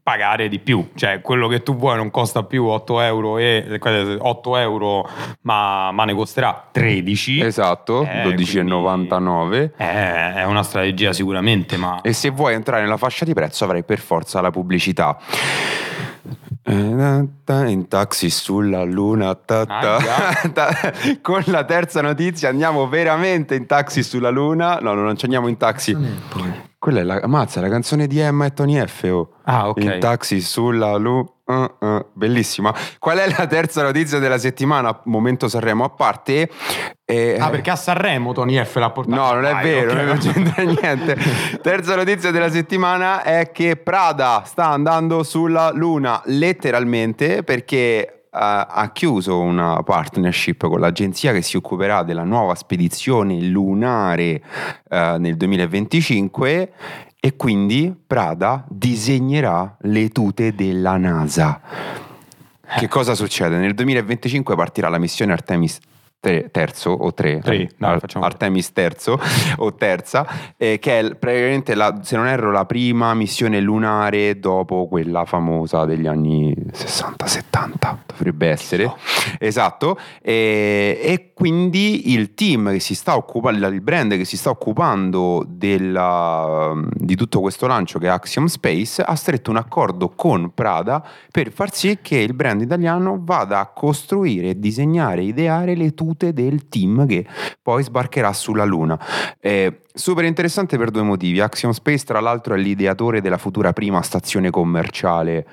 pagare 0.02 0.48
di 0.50 0.58
più, 0.60 0.90
cioè 0.96 1.22
quello 1.22 1.48
che 1.48 1.62
tu 1.62 1.76
vuoi 1.76 1.96
non 1.96 2.10
costa 2.10 2.44
più 2.44 2.66
8 2.66 3.02
euro, 3.02 3.38
e, 3.38 3.80
8 4.20 4.58
euro 4.58 5.08
ma, 5.42 5.92
ma 5.92 6.06
ne 6.06 6.16
costerà 6.16 6.70
13 6.72 7.42
Esatto, 7.42 8.04
Eh, 8.04 8.24
12,99. 8.24 9.72
è, 9.76 10.34
è 10.38 10.44
una 10.46 10.64
strategia 10.64 11.14
sicuramente 11.14 11.78
ma 11.78 12.02
E 12.02 12.14
se 12.14 12.30
vuoi 12.30 12.56
entrare 12.56 12.82
nella 12.82 12.98
fascia 12.98 13.26
di 13.26 13.34
prezzo 13.34 13.64
avrai 13.64 13.84
per 13.84 14.00
forza 14.00 14.42
la 14.42 14.50
pubblicità. 14.50 15.18
Eh, 16.68 17.28
In 17.70 17.88
taxi 17.88 18.32
sulla 18.32 18.84
luna, 18.84 19.36
ta, 19.36 19.66
ta. 19.66 19.98
Ah, 19.98 20.50
Ta- 20.52 20.74
con 21.22 21.44
la 21.46 21.64
terza 21.64 22.02
notizia 22.02 22.50
andiamo 22.50 22.88
veramente 22.88 23.54
in 23.54 23.68
taxi 23.68 24.02
sulla 24.02 24.30
luna. 24.32 24.80
No, 24.82 24.94
non 24.96 25.16
ci 25.16 25.26
andiamo 25.26 25.48
in 25.48 25.58
taxi. 25.58 25.96
Quella 26.80 27.00
è 27.02 27.04
la, 27.04 27.22
mazza, 27.28 27.62
la 27.62 27.70
canzone 27.70 28.08
di 28.08 28.20
Emma 28.20 28.46
e 28.46 28.54
Tony 28.54 28.84
F. 28.84 29.04
oh. 29.12 29.36
Ah, 29.44 29.70
ok. 29.70 29.78
In 29.84 30.00
taxi 30.00 30.42
sulla 30.42 30.96
luna. 30.96 31.30
Bellissima. 32.14 32.74
Qual 33.00 33.18
è 33.18 33.30
la 33.38 33.46
terza 33.48 33.84
notizia 33.84 34.20
della 34.20 34.38
settimana? 34.38 35.00
Momento 35.06 35.48
Sanremo 35.48 35.84
a 35.84 35.90
parte. 35.90 36.50
Eh, 37.06 37.38
Ah, 37.40 37.50
perché 37.50 37.70
a 37.70 37.76
Sanremo 37.76 38.34
Tony 38.34 38.64
F 38.64 38.76
l'ha 38.78 38.90
portato 38.90 39.16
No, 39.22 39.34
non 39.34 39.46
è 39.46 39.52
Vai, 39.52 39.64
vero, 39.64 39.92
ok. 39.92 40.06
non 40.08 40.18
c'entra 40.18 40.64
niente. 40.82 41.18
Terza 41.62 41.96
notizia 41.96 42.32
della 42.32 42.50
settimana 42.50 43.22
è 43.22 43.52
che 43.52 43.76
Prada 43.76 44.42
sta 44.46 44.70
andando 44.70 45.22
sulla 45.22 45.70
Luna, 45.72 46.22
letteralmente, 46.26 47.44
perché 47.44 47.76
eh, 48.08 48.08
ha 48.32 48.90
chiuso 48.92 49.40
una 49.40 49.84
partnership 49.84 50.68
con 50.68 50.80
l'agenzia 50.80 51.32
che 51.32 51.44
si 51.44 51.58
occuperà 51.58 52.02
della 52.02 52.24
nuova 52.24 52.56
spedizione 52.56 53.40
lunare 53.42 54.42
eh, 54.90 55.16
nel 55.20 55.38
2025 55.38 56.72
e 57.26 57.36
quindi 57.36 57.92
Prada 58.06 58.64
disegnerà 58.70 59.78
le 59.80 60.10
tute 60.10 60.54
della 60.54 60.96
NASA. 60.96 61.60
Che 62.78 62.88
cosa 62.88 63.16
succede? 63.16 63.58
Nel 63.58 63.74
2025 63.74 64.56
partirà 64.56 64.90
la 64.90 65.00
missione 65.00 65.32
Artemis 65.32 65.80
tre- 66.26 66.50
terzo 66.50 66.90
o 66.90 67.14
tre, 67.14 67.40
Tre, 67.40 67.70
dai, 67.78 67.92
Ar- 67.92 68.04
Artemis 68.14 68.72
terzo 68.72 69.20
o 69.58 69.76
terza, 69.76 70.26
eh, 70.58 70.80
che 70.80 71.00
è 71.00 71.16
praticamente 71.16 71.76
la, 71.76 72.00
se 72.02 72.16
non 72.16 72.26
erro 72.26 72.52
la 72.52 72.66
prima 72.66 73.14
missione 73.14 73.60
lunare 73.60 74.40
dopo 74.40 74.88
quella 74.88 75.26
famosa 75.26 75.86
degli 75.86 76.08
anni 76.08 76.52
60-70, 76.74 77.98
dovrebbe 78.08 78.48
essere. 78.48 78.92
Esatto, 79.38 80.00
e, 80.20 81.00
e 81.00 81.32
quindi 81.36 82.14
il 82.14 82.34
team 82.34 82.72
che 82.72 82.80
si 82.80 82.96
sta 82.96 83.16
occupando, 83.16 83.68
il 83.68 83.82
brand 83.82 84.18
che 84.18 84.26
si 84.26 84.38
sta 84.38 84.50
occupando 84.50 85.46
della- 85.48 86.74
di 86.92 87.16
tutto 87.16 87.40
questo 87.42 87.68
lancio 87.68 88.00
che 88.00 88.08
è 88.08 88.10
Axiom 88.10 88.48
Space 88.48 89.02
ha 89.02 89.16
stretto 89.16 89.52
un 89.52 89.58
accordo 89.58 90.10
con 90.16 90.54
Prada 90.56 91.06
per 91.32 91.52
far 91.52 91.72
sì 91.74 92.00
che 92.02 92.18
il 92.18 92.34
brand 92.34 92.62
italiano 92.62 93.20
vada 93.22 93.60
a 93.60 93.68
costruire, 93.68 94.58
disegnare, 94.58 95.22
ideare 95.22 95.76
le 95.76 95.94
tute 96.16 96.34
del 96.34 96.68
team 96.70 97.06
che 97.06 97.26
poi 97.62 97.84
sbarcherà 97.84 98.34
sulla 98.34 98.64
Luna. 98.64 99.00
Eh, 99.40 99.82
super 99.94 100.24
interessante 100.24 100.78
per 100.78 100.90
due 100.90 101.04
motivi. 101.04 101.42
Axiom 101.42 101.74
Space, 101.74 102.06
tra 102.06 102.20
l'altro, 102.20 102.56
è 102.56 102.58
l'ideatore 102.58 103.22
della 103.22 103.38
futura 103.38 103.74
prima 103.74 104.02
stazione 104.02 104.50
commerciale 104.50 105.46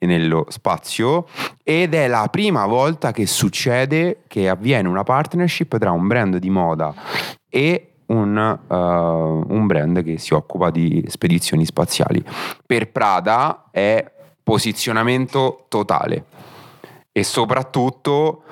nello 0.00 0.46
spazio 0.48 1.26
ed 1.62 1.94
è 1.94 2.06
la 2.06 2.28
prima 2.30 2.66
volta 2.66 3.12
che 3.12 3.26
succede 3.26 4.22
che 4.28 4.48
avviene 4.48 4.88
una 4.88 5.02
partnership 5.02 5.78
tra 5.78 5.90
un 5.90 6.06
brand 6.06 6.36
di 6.36 6.48
moda 6.48 6.94
e 7.48 7.86
un, 8.06 8.58
uh, 8.66 8.74
un 8.74 9.66
brand 9.66 10.02
che 10.02 10.18
si 10.18 10.32
occupa 10.34 10.70
di 10.70 11.04
spedizioni 11.08 11.64
spaziali. 11.64 12.24
Per 12.64 12.90
Prada 12.90 13.66
è 13.70 14.10
posizionamento 14.42 15.66
totale 15.68 16.24
e 17.12 17.22
soprattutto 17.22 18.44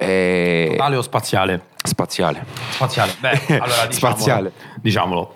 è 0.00 0.68
Totale 0.70 0.96
o 0.96 1.02
spaziale? 1.02 1.62
spaziale. 1.82 2.44
Spaziale. 2.70 3.12
Beh, 3.18 3.30
allora 3.58 3.86
diciamolo, 3.86 3.92
Spaziale. 3.92 4.52
diciamolo. 4.80 5.34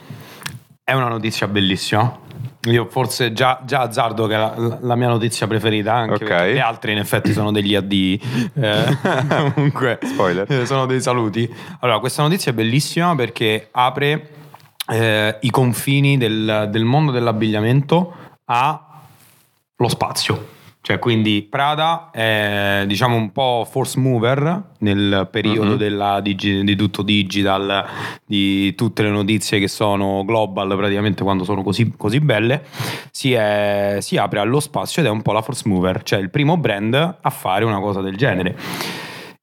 È 0.85 0.93
una 0.93 1.09
notizia 1.09 1.49
bellissima. 1.49 2.21
Io 2.67 2.87
forse 2.89 3.33
già, 3.33 3.61
già 3.65 3.81
azzardo 3.81 4.29
che 4.29 4.35
è 4.35 4.39
la, 4.39 4.79
la 4.83 4.95
mia 4.95 5.09
notizia 5.09 5.49
preferita, 5.49 5.95
anche 5.95 6.15
Ok. 6.15 6.25
perché 6.25 6.53
le 6.53 6.61
altre 6.61 6.93
in 6.93 6.99
effetti 6.99 7.33
sono 7.33 7.51
degli 7.51 7.75
addii. 7.75 8.21
Eh, 8.55 8.99
comunque, 9.55 9.99
Spoiler. 10.01 10.49
eh, 10.49 10.65
sono 10.65 10.87
dei 10.87 11.01
saluti. 11.01 11.53
Allora, 11.81 11.99
questa 11.99 12.23
notizia 12.23 12.53
è 12.53 12.55
bellissima 12.55 13.17
perché 13.17 13.67
apre 13.73 14.29
eh, 14.89 15.39
i 15.41 15.51
confini 15.51 16.17
del, 16.19 16.69
del 16.71 16.85
mondo 16.85 17.11
dell'abbigliamento 17.11 18.15
allo 18.45 19.89
spazio. 19.89 20.47
Cioè, 20.85 20.99
quindi 20.99 21.47
Prada 21.49 22.11
è 22.11 22.83
diciamo 22.89 23.15
un 23.15 23.31
po' 23.31 23.65
force 23.71 24.01
mover 24.01 24.71
nel 24.79 25.29
periodo 25.31 25.71
Mhm. 25.71 25.77
della 25.77 26.21
digi- 26.21 26.65
di 26.65 26.75
tutto 26.75 27.03
digital, 27.03 27.85
di 28.27 28.75
tutte 28.75 29.05
le 29.05 29.11
notizie 29.11 29.61
che 29.61 29.69
sono 29.69 30.25
global, 30.25 30.77
praticamente 30.77 31.23
quando 31.23 31.45
sono 31.45 31.63
così, 31.63 31.93
così 31.97 32.19
belle, 32.19 32.65
si, 33.13 33.33
è- 33.33 33.99
si 34.01 34.17
apre 34.17 34.41
allo 34.41 34.59
spazio 34.59 35.03
ed 35.03 35.07
è 35.09 35.11
un 35.13 35.23
po' 35.23 35.31
la 35.31 35.41
force 35.43 35.69
mover, 35.69 36.03
cioè 36.03 36.19
il 36.19 36.31
primo 36.31 36.57
brand 36.57 36.95
a 37.21 37.31
fare 37.31 37.65
una 37.65 37.79
cosa 37.79 38.01
del 38.01 38.17
genere 38.17 38.57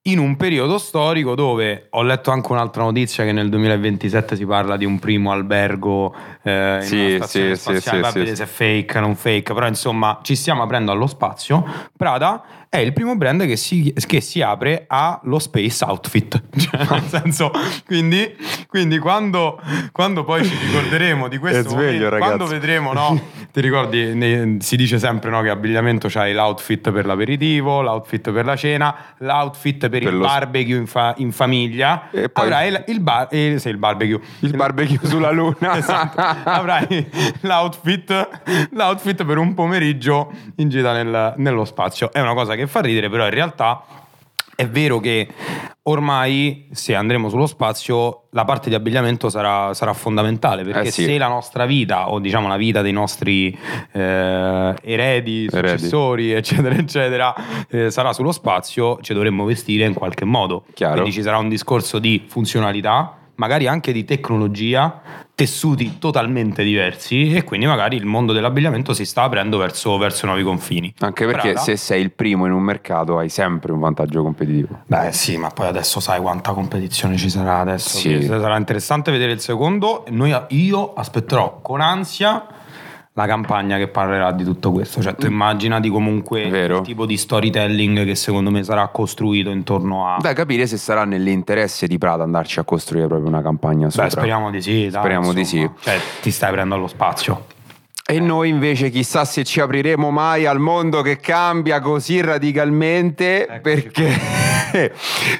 in 0.03 0.17
un 0.17 0.37
periodo 0.37 0.77
storico 0.77 1.35
dove 1.35 1.87
ho 1.91 2.01
letto 2.03 2.31
anche 2.31 2.51
un'altra 2.51 2.83
notizia 2.83 3.25
che 3.25 3.33
nel 3.33 3.49
2027 3.49 4.35
si 4.37 4.45
parla 4.45 4.77
di 4.77 4.85
un 4.85 4.97
primo 4.97 5.31
albergo 5.31 6.15
eh, 6.41 6.75
in 6.77 6.81
Sì, 6.81 7.05
una 7.15 7.15
stazione 7.25 7.55
sì, 7.55 7.61
spaziale, 7.61 8.11
sì, 8.11 8.19
sì, 8.19 8.27
sì. 8.27 8.35
se 8.35 8.43
è 8.43 8.47
fake, 8.47 8.99
non 8.99 9.15
fake, 9.15 9.53
però 9.53 9.67
insomma 9.67 10.19
ci 10.23 10.35
stiamo 10.35 10.63
aprendo 10.63 10.91
allo 10.91 11.05
spazio. 11.05 11.63
Prada 11.97 12.43
è 12.69 12.77
il 12.77 12.93
primo 12.93 13.15
brand 13.15 13.45
che 13.47 13.55
si, 13.55 13.91
che 14.05 14.21
si 14.21 14.41
apre 14.41 14.85
allo 14.87 15.39
space 15.39 15.83
outfit, 15.83 16.39
cioè, 16.55 16.85
nel 16.89 17.03
senso, 17.07 17.51
quindi, 17.85 18.35
quindi 18.67 18.99
quando, 18.99 19.59
quando 19.91 20.23
poi 20.23 20.45
ci 20.45 20.55
ricorderemo 20.67 21.27
di 21.27 21.37
questo 21.39 21.69
sveglio, 21.69 21.83
momento, 21.85 22.09
ragazzi. 22.09 22.23
quando 22.35 22.45
vedremo, 22.45 22.93
no? 22.93 23.21
Ti 23.51 23.61
ricordi, 23.61 24.13
ne- 24.13 24.57
si 24.59 24.75
dice 24.75 24.99
sempre 24.99 25.31
no, 25.31 25.41
che 25.41 25.49
abbigliamento 25.49 26.07
c'hai 26.07 26.33
l'outfit 26.33 26.91
per 26.91 27.07
l'aperitivo, 27.07 27.81
l'outfit 27.81 28.31
per 28.31 28.45
la 28.45 28.55
cena, 28.55 28.95
l'outfit 29.17 29.89
per, 29.89 30.03
Per 30.03 30.13
il 30.13 30.19
barbecue 30.19 30.75
in, 30.75 30.85
fa- 30.85 31.15
in 31.17 31.31
famiglia. 31.31 32.09
E 32.11 32.29
poi- 32.29 32.43
Avrai 32.45 32.67
il, 32.69 32.83
il 32.87 32.99
bar- 32.99 33.27
eh, 33.31 33.55
sì, 33.57 33.69
il 33.69 33.77
barbecue. 33.77 34.19
Il 34.41 34.55
barbecue 34.55 34.99
sulla 35.07 35.31
luna. 35.31 35.73
Esatto. 35.79 36.21
Avrai 36.43 37.09
l'outfit, 37.41 38.29
l'outfit 38.71 39.23
per 39.25 39.37
un 39.37 39.53
pomeriggio 39.55 40.31
in 40.57 40.69
gita 40.69 40.93
nel- 40.93 41.33
nello 41.37 41.65
spazio. 41.65 42.11
È 42.11 42.19
una 42.19 42.33
cosa 42.33 42.53
che 42.55 42.58
fa 42.67 42.81
ridere, 42.81 43.09
però 43.09 43.25
in 43.25 43.31
realtà 43.31 43.83
è 44.55 44.67
vero 44.67 44.99
che 44.99 45.25
ormai 45.83 46.67
se 46.71 46.93
andremo 46.93 47.29
sullo 47.29 47.45
spazio 47.45 48.23
la 48.31 48.43
parte 48.43 48.67
di 48.67 48.75
abbigliamento 48.75 49.29
sarà, 49.29 49.73
sarà 49.73 49.93
fondamentale 49.93 50.63
perché 50.63 50.89
Eh 50.89 50.91
sì. 50.91 51.05
se 51.05 51.17
la 51.17 51.29
nostra 51.29 51.65
vita 51.65 52.09
o 52.11 52.19
diciamo 52.19 52.49
la 52.49 52.57
vita 52.57 52.81
dei 52.81 52.91
nostri 52.91 53.57
eh, 53.93 54.75
eredi, 54.83 55.47
Eredi. 55.49 55.77
successori 55.77 56.31
eccetera 56.33 56.75
eccetera 56.75 57.33
eh, 57.69 57.89
sarà 57.89 58.11
sullo 58.11 58.33
spazio 58.33 58.99
ci 59.01 59.13
dovremmo 59.13 59.45
vestire 59.45 59.85
in 59.85 59.93
qualche 59.93 60.25
modo 60.25 60.65
Chiaro. 60.73 60.93
quindi 60.95 61.13
ci 61.13 61.21
sarà 61.21 61.37
un 61.37 61.47
discorso 61.47 61.97
di 61.97 62.25
funzionalità 62.27 63.13
magari 63.35 63.65
anche 63.67 63.93
di 63.93 64.03
tecnologia 64.03 65.01
tessuti 65.39 65.99
totalmente 65.99 66.65
diversi 66.65 67.33
e 67.33 67.45
quindi 67.45 67.65
magari 67.65 67.95
il 67.95 68.03
mondo 68.03 68.33
dell'abbigliamento 68.33 68.93
si 68.93 69.05
sta 69.05 69.23
aprendo 69.23 69.57
verso, 69.57 69.97
verso 69.97 70.25
nuovi 70.25 70.43
confini 70.43 70.93
Anche 70.99 71.25
perché 71.25 71.51
Brava. 71.51 71.59
se 71.61 71.77
sei 71.77 72.01
il 72.01 72.11
primo 72.11 72.45
in 72.45 72.51
un 72.51 72.61
mercato 72.61 73.17
hai 73.17 73.29
sempre 73.29 73.71
un 73.71 73.79
vantaggio 73.79 74.21
competitivo. 74.21 74.81
Beh 74.85 75.13
sì, 75.13 75.37
ma 75.37 75.47
poi 75.47 75.67
adesso 75.67 76.01
sai 76.01 76.19
quanta 76.19 76.51
competizione 76.51 77.15
ci 77.15 77.29
sarà 77.29 77.59
adesso. 77.59 77.99
Sì. 77.99 78.21
Sarà 78.25 78.57
interessante 78.57 79.11
vedere 79.11 79.31
il 79.31 79.39
secondo. 79.39 80.03
Noi, 80.09 80.37
io 80.49 80.93
aspetterò 80.93 81.61
con 81.61 81.79
ansia 81.79 82.45
la 83.19 83.25
campagna 83.27 83.77
che 83.77 83.87
parlerà 83.89 84.31
di 84.31 84.43
tutto 84.45 84.71
questo. 84.71 85.01
Cioè 85.01 85.13
tu 85.15 85.25
immaginati 85.25 85.89
comunque 85.89 86.45
Mm. 86.47 86.51
Vero. 86.51 86.77
il 86.77 86.83
tipo 86.83 87.05
di 87.05 87.17
storytelling 87.17 88.05
che 88.05 88.15
secondo 88.15 88.49
me 88.49 88.63
sarà 88.63 88.87
costruito 88.87 89.49
intorno 89.49 90.07
a... 90.07 90.17
Da 90.21 90.31
capire 90.33 90.67
se 90.67 90.77
sarà 90.77 91.03
nell'interesse 91.03 91.85
di 91.87 91.97
Prada 91.97 92.23
andarci 92.23 92.59
a 92.59 92.63
costruire 92.63 93.07
proprio 93.07 93.27
una 93.27 93.41
campagna 93.41 93.89
sopra. 93.89 94.05
Beh, 94.05 94.11
speriamo 94.11 94.49
di 94.51 94.61
sì. 94.61 94.81
dai, 94.89 95.01
Speriamo 95.01 95.33
di 95.33 95.39
insomma. 95.41 95.73
sì. 95.77 95.83
Cioè 95.83 95.99
ti 96.21 96.31
stai 96.31 96.49
aprendo 96.49 96.75
allo 96.75 96.87
spazio. 96.87 97.45
E 98.05 98.19
noi 98.19 98.49
invece 98.49 98.89
chissà 98.89 99.23
se 99.25 99.43
ci 99.43 99.59
apriremo 99.59 100.09
mai 100.09 100.45
al 100.45 100.59
mondo 100.59 101.01
che 101.01 101.17
cambia 101.17 101.79
così 101.79 102.21
radicalmente 102.21 103.43
Eccoci 103.47 103.59
perché 103.61 104.48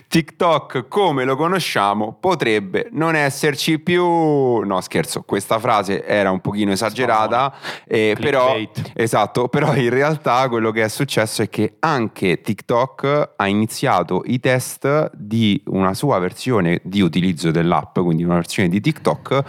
TikTok 0.08 0.88
come 0.88 1.24
lo 1.24 1.36
conosciamo 1.36 2.16
potrebbe 2.20 2.90
non 2.92 3.16
esserci 3.16 3.80
più. 3.80 4.04
No 4.04 4.82
scherzo, 4.82 5.24
questa 5.24 5.60
frase 5.60 6.06
era 6.06 6.32
un 6.32 6.40
pochino 6.42 6.72
esagerata, 6.72 7.54
eh, 7.86 8.16
però, 8.20 8.58
esatto, 8.94 9.48
però 9.48 9.76
in 9.76 9.90
realtà 9.90 10.48
quello 10.50 10.72
che 10.72 10.84
è 10.84 10.90
successo 10.90 11.42
è 11.42 11.50
che 11.50 11.76
anche 11.80 12.42
TikTok 12.42 13.34
ha 13.36 13.48
iniziato 13.48 14.24
i 14.26 14.40
test 14.40 15.12
di 15.14 15.62
una 15.68 15.94
sua 15.94 16.20
versione 16.20 16.82
di 16.84 17.02
utilizzo 17.02 17.52
dell'app, 17.52 18.00
quindi 18.00 18.24
una 18.24 18.36
versione 18.36 18.70
di 18.70 18.82
TikTok 18.82 19.44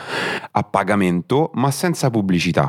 a 0.51 0.63
pagamento 0.63 1.51
ma 1.55 1.71
senza 1.71 2.11
pubblicità. 2.11 2.69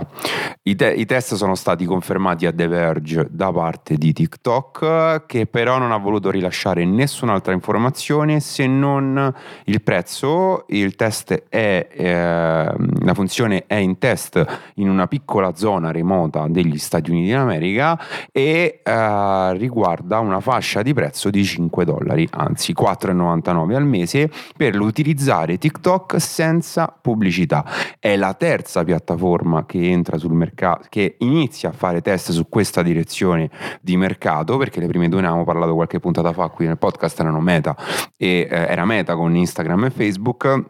I, 0.64 0.76
te- 0.76 0.94
i 0.94 1.06
test 1.06 1.36
sono 1.36 1.56
stati 1.56 1.86
confermati 1.86 2.46
a 2.46 2.54
The 2.54 2.68
Verge 2.68 3.28
da 3.30 3.52
parte 3.52 3.96
di 3.96 4.14
TikTok 4.14 5.26
che 5.26 5.48
però 5.48 5.78
non 5.78 5.92
ha 5.92 5.98
voluto 5.98 6.30
rilasciare 6.30 6.82
nessun'altra 7.02 7.54
informazione 7.54 8.40
se 8.40 8.68
non 8.68 9.34
il 9.66 9.82
prezzo. 9.82 10.66
Il 10.68 10.96
test 10.96 11.46
è, 11.50 11.88
eh, 11.92 12.74
la 13.04 13.14
funzione 13.14 13.64
è 13.66 13.76
in 13.76 13.98
test 13.98 14.46
in 14.76 14.90
una 14.90 15.08
piccola 15.08 15.56
zona 15.56 15.92
remota 15.92 16.46
degli 16.48 16.78
Stati 16.78 17.10
Uniti 17.10 17.32
d'America 17.32 18.00
e 18.32 18.82
eh, 18.84 19.54
riguarda 19.58 20.20
una 20.20 20.40
fascia 20.40 20.82
di 20.82 20.94
prezzo 20.94 21.30
di 21.30 21.44
5 21.44 21.86
dollari, 21.86 22.28
anzi 22.32 22.74
4,99 22.74 23.74
al 23.74 23.86
mese 23.86 24.30
per 24.56 24.80
utilizzare 24.80 25.58
TikTok 25.58 26.22
senza 26.22 26.94
pubblicità. 27.02 27.66
È 28.00 28.16
la 28.16 28.34
terza 28.34 28.84
piattaforma 28.84 29.66
che 29.66 29.90
entra 29.90 30.18
sul 30.18 30.34
mercato, 30.34 30.86
che 30.90 31.16
inizia 31.20 31.70
a 31.70 31.74
fare 31.74 32.02
test 32.02 32.32
su 32.32 32.48
questa 32.48 32.84
direzione 32.84 33.50
di 33.82 33.98
mercato, 33.98 34.58
perché 34.58 34.80
le 34.80 34.88
prime 34.88 35.10
due 35.10 35.22
ne 35.22 35.28
avevamo 35.28 35.46
parlato 35.46 35.74
qualche 35.74 36.00
puntata 36.00 36.32
fa 36.32 36.50
qui 36.50 36.68
nel 36.68 36.78
podcast, 36.78 36.91
erano 37.18 37.40
Meta 37.40 37.76
e 38.18 38.48
eh, 38.50 38.56
era 38.68 38.86
Meta 38.86 39.16
con 39.16 39.36
Instagram 39.36 39.86
e 39.86 39.90
Facebook. 39.90 40.64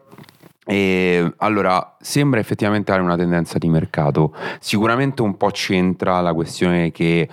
E 0.64 1.32
allora 1.38 1.96
sembra 2.00 2.38
effettivamente 2.38 2.92
avere 2.92 3.04
una 3.04 3.16
tendenza 3.16 3.58
di 3.58 3.68
mercato. 3.68 4.34
Sicuramente 4.60 5.22
un 5.22 5.36
po' 5.36 5.50
c'entra 5.50 6.20
la 6.20 6.32
questione 6.32 6.92
che 6.92 7.28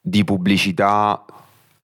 di 0.00 0.24
pubblicità 0.24 1.24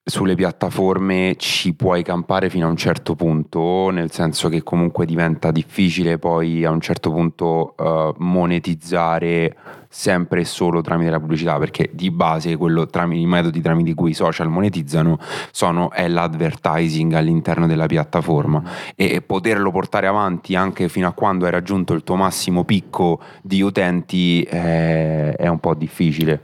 sulle 0.09 0.37
piattaforme 0.37 1.35
ci 1.37 1.75
puoi 1.75 2.05
campare 2.05 2.49
fino 2.49 2.67
a 2.67 2.71
un 2.71 2.77
certo 2.77 3.17
punto, 3.17 3.91
nel 3.91 4.13
senso 4.13 4.49
che 4.49 4.63
comunque 4.63 5.05
diventa 5.05 5.51
difficile 5.51 6.17
poi 6.17 6.65
a 6.65 6.71
un 6.71 6.81
certo 6.81 7.11
punto 7.11 7.75
eh, 7.77 8.15
monetizzare 8.19 9.57
sempre 9.97 10.43
e 10.43 10.45
solo 10.45 10.83
tramite 10.83 11.09
la 11.09 11.19
pubblicità, 11.19 11.57
perché 11.57 11.89
di 11.95 12.11
base 12.11 12.55
quello 12.57 12.85
tramite, 12.87 13.23
i 13.23 13.27
metodi 13.27 13.63
tramite 13.63 13.95
cui 13.95 14.11
i 14.11 14.15
social 14.15 14.51
monetizzano 14.51 15.19
sono 15.51 15.91
è 15.91 16.07
l'advertising 16.07 17.15
all'interno 17.15 17.67
della 17.67 17.87
piattaforma 17.87 18.63
e, 18.95 19.23
poterlo 19.23 19.71
portare 19.71 20.07
avanti 20.07 20.55
anche 20.55 20.91
fino 20.91 21.09
a 21.09 21.13
quando 21.13 21.47
hai 21.47 21.51
raggiunto 21.51 21.95
il 21.95 22.05
tuo 22.05 22.15
massimo 22.15 22.65
picco 22.65 23.21
di 23.41 23.63
utenti 23.63 24.43
eh, 24.43 25.33
è 25.33 25.49
un 25.49 25.61
po' 25.61 25.75
difficile. 25.75 26.43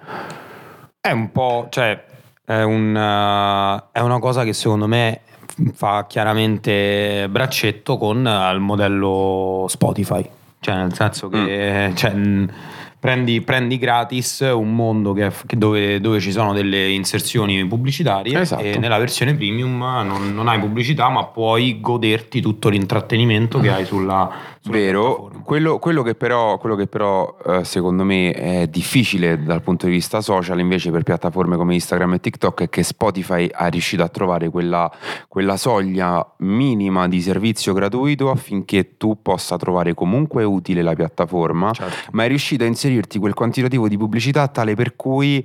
È 0.98 1.10
un 1.10 1.30
po', 1.30 1.66
cioè, 1.68 2.04
è, 2.46 2.62
un, 2.62 2.96
eh, 2.96 3.84
è 3.92 4.00
una 4.00 4.18
cosa 4.18 4.44
che 4.44 4.54
secondo 4.54 4.86
me 4.86 5.20
fa 5.74 6.06
chiaramente 6.08 7.28
braccetto 7.28 7.98
con 7.98 8.26
eh, 8.26 8.52
il 8.54 8.60
modello 8.60 9.66
Spotify. 9.68 10.26
Cioè, 10.58 10.76
nel 10.76 10.94
senso 10.94 11.28
che 11.28 11.88
Mm. 11.90 11.94
cioè, 11.94 12.12
prendi, 13.02 13.40
prendi 13.40 13.78
gratis 13.78 14.48
un 14.54 14.76
mondo 14.76 15.12
che- 15.12 15.32
che 15.44 15.58
dove, 15.58 15.98
dove 16.00 16.20
ci 16.20 16.30
sono 16.30 16.52
delle 16.52 16.88
inserzioni 16.90 17.66
pubblicitarie 17.66 18.38
Esatto. 18.38 18.62
e 18.62 18.78
nella 18.78 18.96
versione 18.98 19.34
premium 19.34 19.76
non, 20.04 20.32
non 20.32 20.46
hai 20.46 20.60
pubblicità, 20.60 21.08
ma 21.08 21.24
puoi 21.24 21.80
goderti 21.80 22.40
tutto 22.40 22.68
l'intrattenimento 22.68 23.58
che 23.58 23.70
hai 23.72 23.84
sulla, 23.84 24.30
sulla 24.60 24.61
Vero, 24.64 25.30
quello, 25.42 25.78
quello 25.78 26.02
che 26.02 26.14
però, 26.14 26.56
quello 26.58 26.76
che 26.76 26.86
però 26.86 27.36
eh, 27.44 27.64
secondo 27.64 28.04
me 28.04 28.30
è 28.30 28.66
difficile 28.68 29.42
dal 29.42 29.60
punto 29.60 29.86
di 29.86 29.92
vista 29.92 30.20
social 30.20 30.60
invece 30.60 30.92
per 30.92 31.02
piattaforme 31.02 31.56
come 31.56 31.74
Instagram 31.74 32.14
e 32.14 32.20
TikTok 32.20 32.62
è 32.62 32.68
che 32.68 32.84
Spotify 32.84 33.48
ha 33.52 33.66
riuscito 33.66 34.04
a 34.04 34.08
trovare 34.08 34.50
quella, 34.50 34.90
quella 35.26 35.56
soglia 35.56 36.24
minima 36.38 37.08
di 37.08 37.20
servizio 37.20 37.72
gratuito 37.72 38.30
affinché 38.30 38.96
tu 38.96 39.20
possa 39.20 39.56
trovare 39.56 39.94
comunque 39.94 40.44
utile 40.44 40.82
la 40.82 40.94
piattaforma 40.94 41.72
Certo. 41.72 42.10
ma 42.12 42.24
è 42.24 42.28
riuscito 42.28 42.62
a 42.62 42.66
inserirti 42.68 43.18
quel 43.18 43.34
quantitativo 43.34 43.88
di 43.88 43.96
pubblicità 43.96 44.46
tale 44.46 44.74
per 44.74 44.94
cui 44.94 45.44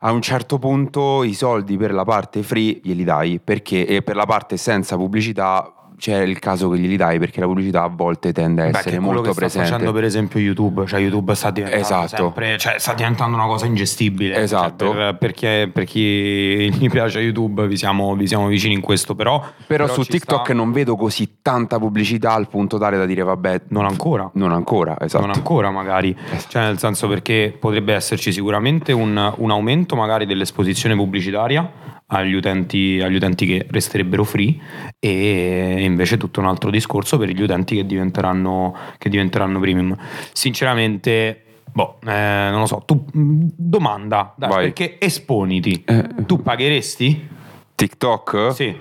a 0.00 0.12
un 0.12 0.22
certo 0.22 0.58
punto 0.58 1.24
i 1.24 1.34
soldi 1.34 1.76
per 1.76 1.92
la 1.92 2.04
parte 2.04 2.42
free 2.42 2.80
glieli 2.82 3.04
dai 3.04 3.38
perché 3.38 3.86
e 3.86 4.02
per 4.02 4.16
la 4.16 4.24
parte 4.24 4.56
senza 4.56 4.96
pubblicità 4.96 5.74
c'è 5.98 6.20
il 6.22 6.38
caso 6.38 6.68
che 6.68 6.78
glieli 6.78 6.96
dai 6.96 7.18
perché 7.18 7.40
la 7.40 7.46
pubblicità 7.46 7.82
a 7.82 7.88
volte 7.88 8.32
tende 8.32 8.62
a 8.62 8.70
Beh, 8.70 8.78
essere 8.78 8.96
è 8.96 8.98
quello 8.98 9.12
molto 9.12 9.22
che 9.22 9.30
sta 9.32 9.40
presente. 9.40 9.68
facendo 9.70 9.92
per 9.92 10.04
esempio 10.04 10.40
YouTube, 10.40 10.86
cioè 10.86 11.00
YouTube 11.00 11.34
sta 11.34 11.50
diventando 11.50 11.84
Esatto. 11.84 12.16
sempre, 12.16 12.58
cioè 12.58 12.78
sta 12.78 12.94
diventando 12.94 13.36
una 13.36 13.46
cosa 13.46 13.66
ingestibile. 13.66 14.34
Cioè, 14.34 14.42
Esatto. 14.42 14.90
per, 14.90 15.16
perché, 15.16 15.70
per 15.72 15.84
chi 15.84 16.70
gli 16.78 16.88
piace 16.90 17.20
YouTube 17.20 17.66
vi 17.66 17.76
siamo, 17.76 18.14
vi 18.14 18.26
siamo 18.26 18.46
vicini 18.46 18.74
in 18.74 18.80
questo, 18.80 19.14
però, 19.14 19.42
Però, 19.66 19.86
su 19.88 20.02
ci 20.02 20.10
TikTok 20.12 20.44
sta- 20.44 20.52
non 20.54 20.72
vedo 20.72 20.96
così 20.96 21.38
tanta 21.42 21.78
pubblicità 21.78 22.32
al 22.32 22.48
punto 22.48 22.78
tale 22.78 22.96
da 22.96 23.06
dire 23.06 23.22
vabbè, 23.22 23.62
non 23.68 23.84
ancora. 23.86 24.30
non 24.34 24.52
ancora, 24.52 24.96
esatto. 25.00 25.24
Non 25.26 25.34
ancora 25.34 25.70
magari, 25.70 26.14
cioè 26.48 26.62
nel 26.64 26.78
senso 26.78 27.08
perché 27.08 27.56
potrebbe 27.58 27.94
esserci 27.94 28.32
sicuramente 28.32 28.92
un, 28.92 29.32
un 29.36 29.50
aumento 29.50 29.96
magari 29.96 30.26
dell'esposizione 30.26 30.94
pubblicitaria 30.94 31.94
agli 32.08 32.34
utenti, 32.34 33.00
agli 33.02 33.16
utenti 33.16 33.46
che 33.46 33.66
resterebbero 33.68 34.22
free 34.24 34.56
e 34.98 35.76
invece 35.80 36.16
tutto 36.16 36.40
un 36.40 36.46
altro 36.46 36.70
discorso 36.70 37.18
per 37.18 37.30
gli 37.30 37.42
utenti 37.42 37.74
che 37.76 37.84
diventeranno, 37.86 38.74
che 38.98 39.08
diventeranno 39.08 39.58
premium. 39.58 39.96
Sinceramente, 40.32 41.42
boh, 41.72 41.98
eh, 42.06 42.48
non 42.50 42.60
lo 42.60 42.66
so, 42.66 42.82
tu 42.86 43.04
mh, 43.12 43.46
domanda, 43.56 44.34
dai, 44.36 44.48
Vai. 44.48 44.64
perché 44.64 44.96
esponiti, 45.00 45.82
Eh. 45.84 46.08
tu 46.26 46.40
pagheresti? 46.42 47.28
TikTok? 47.74 48.52
Sì, 48.54 48.74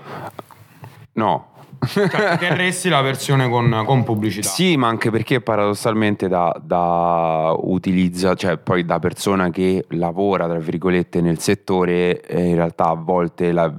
No. 1.13 1.53
Cioè 1.87 2.37
terresti 2.37 2.89
la 2.89 3.01
versione 3.01 3.49
con, 3.49 3.83
con 3.85 4.03
pubblicità. 4.03 4.47
Sì, 4.47 4.77
ma 4.77 4.87
anche 4.87 5.09
perché 5.11 5.41
paradossalmente 5.41 6.27
da, 6.27 6.55
da 6.61 7.55
utilizza, 7.57 8.33
cioè 8.35 8.57
poi 8.57 8.85
da 8.85 8.99
persona 8.99 9.49
che 9.49 9.85
lavora, 9.89 10.47
tra 10.47 10.59
virgolette, 10.59 11.21
nel 11.21 11.39
settore, 11.39 12.21
eh, 12.21 12.43
in 12.43 12.55
realtà 12.55 12.89
a 12.89 12.95
volte 12.95 13.51
la- 13.51 13.73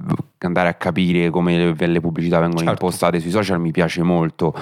andare 0.45 0.69
a 0.69 0.73
capire 0.75 1.29
come 1.29 1.73
le, 1.77 1.87
le 1.87 1.99
pubblicità 1.99 2.39
vengono 2.39 2.59
Certo. 2.59 2.71
impostate 2.73 3.19
sui 3.19 3.31
social 3.31 3.59
mi 3.59 3.71
piace 3.71 4.03
molto. 4.03 4.53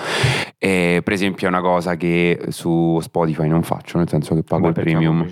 E, 0.58 1.02
per 1.04 1.14
esempio 1.14 1.48
è 1.48 1.50
una 1.50 1.62
cosa 1.62 1.96
che 1.98 2.40
su 2.50 2.98
Spotify 3.02 3.48
non 3.48 3.64
faccio, 3.64 3.98
nel 3.98 4.08
senso 4.08 4.34
che 4.36 4.44
pago 4.44 4.68
il 4.70 4.74
la 4.76 4.82
premium. 4.82 5.28